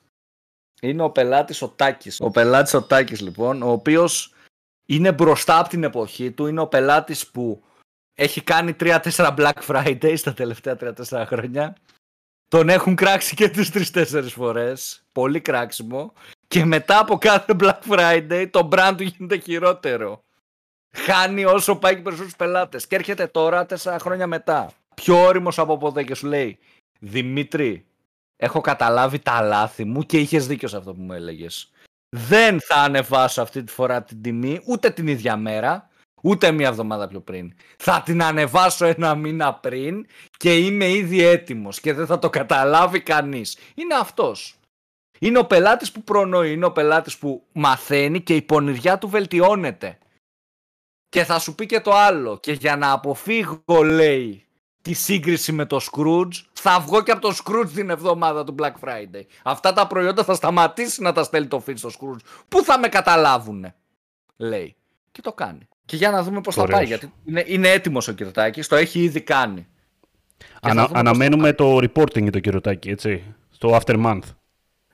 [0.81, 2.21] Είναι ο πελάτης ο Τάκης.
[2.21, 4.35] Ο πελάτης ο Τάκης, λοιπόν, ο οποίος
[4.87, 6.47] είναι μπροστά από την εποχή του.
[6.47, 7.63] Είναι ο πελάτης που
[8.15, 9.01] έχει κάνει 3-4
[9.37, 11.77] Black Friday στα τελευταία 3-4 χρόνια.
[12.49, 15.05] Τον έχουν κράξει και τις τρεις-τέσσερις φορές.
[15.13, 16.13] Πολύ κράξιμο.
[16.49, 20.25] Και μετά από κάθε Black Friday το brand του γίνεται χειρότερο.
[20.93, 22.87] Χάνει όσο πάει και περισσότερους πελάτες.
[22.87, 24.71] Και έρχεται τώρα τέσσερα χρόνια μετά.
[24.95, 26.59] Πιο όριμος από ποτέ και σου λέει
[27.01, 27.87] Δημήτρη,
[28.37, 31.71] έχω καταλάβει τα λάθη μου και είχες δίκιο σε αυτό που μου έλεγες.
[32.09, 35.89] Δεν θα ανεβάσω αυτή τη φορά την τιμή ούτε την ίδια μέρα.
[36.29, 37.55] Ούτε μία εβδομάδα πιο πριν.
[37.77, 40.07] Θα την ανεβάσω ένα μήνα πριν
[40.37, 43.59] και είμαι ήδη έτοιμος και δεν θα το καταλάβει κανείς.
[43.75, 44.55] Είναι αυτός.
[45.19, 49.99] Είναι ο πελάτης που προνοεί, είναι ο πελάτης που μαθαίνει και η πονηριά του βελτιώνεται.
[51.09, 52.39] Και θα σου πει και το άλλο.
[52.39, 54.47] Και για να αποφύγω, λέει,
[54.83, 58.75] τη σύγκριση με το Scrooge, θα βγω και από το Scrooge την εβδομάδα του Black
[58.81, 59.23] Friday.
[59.43, 62.25] Αυτά τα προϊόντα θα σταματήσει να τα στέλνει το feed στο Scrooge.
[62.49, 63.75] Πού θα με καταλάβουνε,
[64.37, 64.77] λέει.
[65.13, 65.69] Και το κάνει.
[65.89, 66.85] Και για να δούμε πώς θα πάει.
[66.85, 69.67] Γιατί είναι, είναι έτοιμος ο Κυρτάκη, το έχει ήδη κάνει.
[70.61, 73.35] Ανα, αναμένουμε το reporting για το Κυρτάκη, έτσι.
[73.51, 74.23] Στο after month.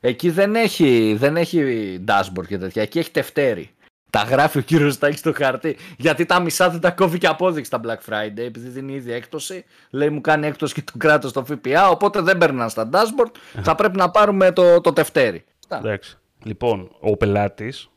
[0.00, 1.60] Εκεί δεν έχει, δεν έχει
[2.08, 2.82] dashboard και τέτοια.
[2.82, 3.70] Εκεί έχει τευτέρι.
[4.10, 5.76] Τα γράφει ο κύριο Τάκη στο χαρτί.
[5.96, 8.38] Γιατί τα μισά δεν τα κόβει και απόδειξη τα Black Friday.
[8.38, 9.64] Επειδή δίνει ήδη έκπτωση.
[9.90, 11.88] Λέει μου κάνει έκπτωση και το κράτος στο ΦΠΑ.
[11.88, 13.60] Οπότε δεν παίρνουν στα dashboard.
[13.62, 15.44] θα πρέπει να πάρουμε το, το τευτέρι.
[15.68, 16.18] Εντάξει.
[16.44, 17.88] Λοιπόν, ο πελάτης,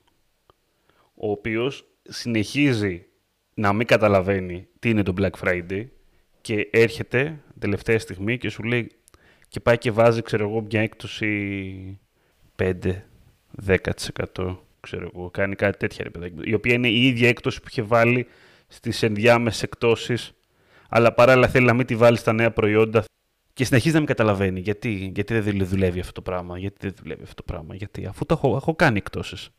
[1.15, 3.05] ο οποίος συνεχίζει
[3.53, 5.85] να μην καταλαβαίνει τι είναι το Black Friday
[6.41, 8.91] και έρχεται τελευταία στιγμή και σου λέει
[9.47, 11.99] και πάει και βάζει, ξέρω εγώ, μια έκπτωση
[12.55, 17.65] 5-10% ξέρω εγώ, κάνει κάτι τέτοια ρε παιδάκι, η οποία είναι η ίδια έκπτωση που
[17.69, 18.27] είχε βάλει
[18.67, 20.31] στις ενδιάμεσες εκτόσεις
[20.89, 23.03] αλλά παράλληλα θέλει να μην τη βάλει στα νέα προϊόντα
[23.53, 27.23] και συνεχίζει να μην καταλαβαίνει γιατί, γιατί δεν δουλεύει αυτό το πράγμα, γιατί δεν δουλεύει
[27.23, 29.49] αυτό το πράγμα, γιατί αφού το έχω, έχω κάνει εκτόσεις.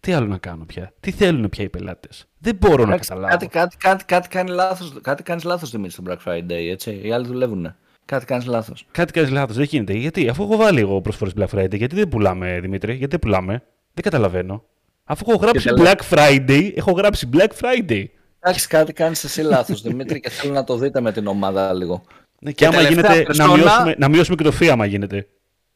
[0.00, 3.28] Τι άλλο να κάνω πια; Τι θέλουν πια οι πελάτες; Δεν μπορώ να καταλάβω.
[3.28, 6.68] Κάτι, κάτι, κάτι, κάτι κάνει λάθος κάτι κάνεις λάθος, Δημήτρη, στο Black Friday.
[6.70, 7.00] Έτσι.
[7.02, 7.74] Οι άλλοι δουλεύουν.
[8.04, 8.86] Κάτι κάνεις λάθος.
[8.90, 9.56] Κάτι κάνεις λάθος.
[9.56, 9.92] Δεν γίνεται.
[9.92, 13.62] Γιατί, αφού έχω βάλει εγώ προσφορές Black Friday, γιατί δεν πουλάμε, Δημήτρη, γιατί δεν πουλάμε;
[13.94, 14.64] Δεν καταλαβαίνω.
[15.04, 18.04] Αφού έχω γράψει Black Friday, έχω γράψει Black Friday.
[18.40, 22.04] Εντάξει, κάτι κάνεις εσύ λάθος, Δημήτρη, και θέλω να το δείτε με την ομάδα λίγο.
[22.40, 25.26] Ναι, και, και άμα γίνεται, να, μειώσουμε, να μειώσουμε και το φύ, άμα γίνεται.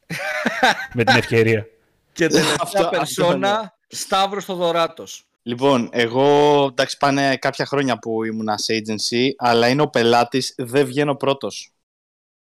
[0.94, 1.66] με την ευκαιρία.
[2.12, 5.24] Και τελευταία περσόνα, Σταύρος Θοδωράτος.
[5.42, 10.86] Λοιπόν, εγώ εντάξει πάνε κάποια χρόνια που ήμουν σε agency, αλλά είναι ο πελάτης, δεν
[10.86, 11.72] βγαίνω πρώτος.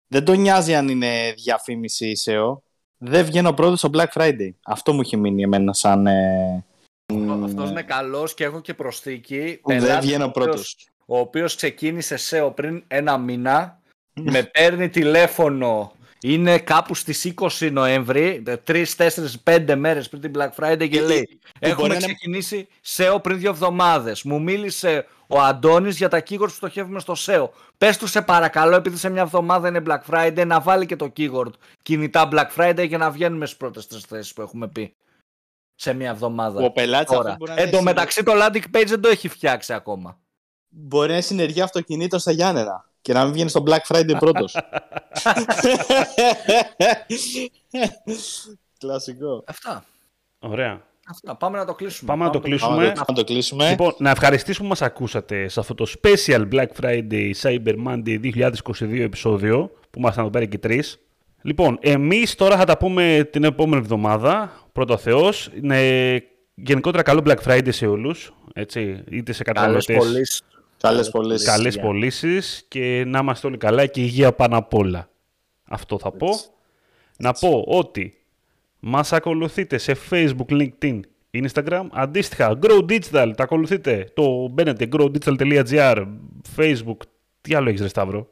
[0.08, 2.58] Δεν τον νοιάζει αν είναι διαφήμιση ή SEO.
[2.98, 4.50] Δεν βγαίνω πρώτος στο Black Friday.
[4.66, 6.08] Αυτό μου έχει μείνει εμένα σαν...
[6.08, 6.66] Ε...
[7.43, 9.62] Αυτό είναι καλός και έχω και προσθήκη.
[9.64, 10.88] Δεν βγαίνω πρώτος.
[11.06, 13.82] Ο οποίος ξεκίνησε SEO πριν ένα μήνα.
[14.14, 15.91] με παίρνει τηλέφωνο
[16.22, 19.07] είναι κάπου στις 20 Νοέμβρη, 3, 4,
[19.43, 24.24] 5 μέρες πριν την Black Friday και λέει Έχουμε ξεκινήσει SEO πριν δύο εβδομάδες.
[24.24, 27.49] Μου μίλησε ο Αντώνης για τα keywords που στοχεύουμε στο SEO.
[27.78, 31.13] Πες του σε παρακαλώ, επειδή σε μια εβδομάδα είναι Black Friday, να βάλει και το
[31.18, 31.51] keyword
[31.82, 34.95] κινητά Black Friday για να βγαίνουμε στις πρώτες τρεις θέσεις που έχουμε πει.
[35.76, 36.63] Σε μια εβδομάδα.
[36.63, 37.18] Ο πελάτης
[37.55, 40.20] Εν τω μεταξύ το landing page δεν το έχει φτιάξει ακόμα.
[40.70, 44.55] Μπορεί να είναι συνεργεία αυτοκινήτων στα Γιάννενα και να μην βγαίνει στο Black Friday πρώτος.
[48.80, 49.43] Κλασικό.
[49.47, 49.86] Αυτά.
[50.39, 50.82] Ωραία.
[51.10, 51.36] Αυτά.
[51.36, 52.12] Πάμε να το κλείσουμε.
[52.12, 52.93] Πάμε, να, το κλείσουμε.
[53.08, 53.70] να το κλείσουμε.
[53.70, 58.99] Λοιπόν, να ευχαριστήσουμε που μας ακούσατε σε αυτό το special Black Friday Cyber Monday 2022
[58.99, 60.99] επεισόδιο που ήμασταν εδώ πέρα και τρεις.
[61.41, 65.49] Λοιπόν, εμείς τώρα θα τα πούμε την επόμενη εβδομάδα, πρώτο Θεός.
[65.62, 70.41] Είναι γενικότερα καλό Black Friday σε όλους, έτσι, είτε σε καταναλωτές
[70.82, 71.48] Καλές πωλήσεις.
[71.48, 75.10] Καλές πωλήσεις και να είμαστε όλοι καλά και υγεία πάνω απ' όλα.
[75.64, 76.28] Αυτό θα πω.
[77.18, 78.18] Να πω ότι
[78.80, 81.00] μας ακολουθείτε σε Facebook, LinkedIn,
[81.32, 81.84] Instagram.
[81.92, 84.12] Αντίστοιχα, Grow Digital, τα ακολουθείτε.
[84.14, 86.06] Το μπαίνετε growdigital.gr,
[86.58, 86.98] Facebook.
[87.42, 88.28] Τι άλλο έχεις ρε Σταύρο;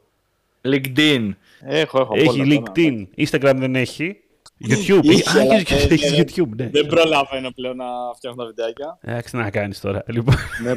[0.62, 1.30] LinkedIn.
[1.60, 2.14] Έχω, έχω.
[2.14, 3.06] Έχει LinkedIn.
[3.16, 4.20] Instagram δεν έχει.
[4.68, 5.00] YouTube.
[5.02, 6.68] Είχε, Α, αλλά έχεις- δεν- έχεις δεν- YouTube, ναι.
[6.68, 7.84] Δεν προλαβαίνω πλέον να
[8.16, 8.98] φτιάχνω τα βιντεάκια.
[9.00, 10.02] Εντάξει, τι να κάνεις τώρα.
[10.06, 10.74] Λοιπόν, Ναι.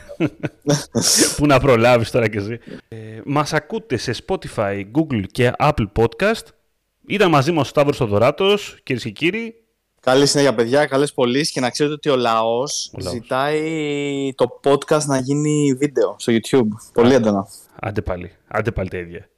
[1.38, 2.60] πού να προλάβεις τώρα κι εσύ.
[2.88, 6.44] Ε, μας ακούτε σε Spotify, Google και Apple Podcast.
[7.08, 9.54] Ήταν μαζί μας ο Σταύρος Θοδωράτος, κυρίες και κύριοι.
[10.02, 10.86] Καλή συνέχεια, παιδιά.
[10.86, 13.12] Καλές πωλήσεις και να ξέρετε ότι ο λαός λαός.
[13.14, 16.68] ζητάει το podcast να γίνει βίντεο στο YouTube.
[16.94, 17.48] Πολύ έντονα.
[17.80, 19.30] Άντε πάλι, άντε πάλι τα ίδια.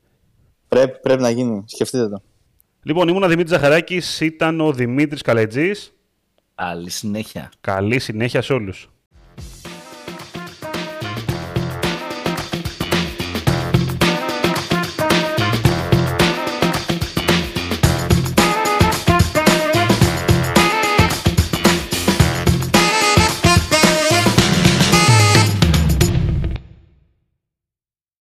[0.68, 1.64] Πρέπει, πρέπει να γίνει.
[1.68, 2.22] Σκεφτείτε το.
[2.84, 5.94] Λοιπόν, ήμουν ο Δημήτρης Ζαχαράκης, ήταν ο Δημήτρης Καλετζής.
[6.56, 7.52] Άλλη συνέχεια.
[7.62, 8.90] Καλή συνέχεια σε όλους.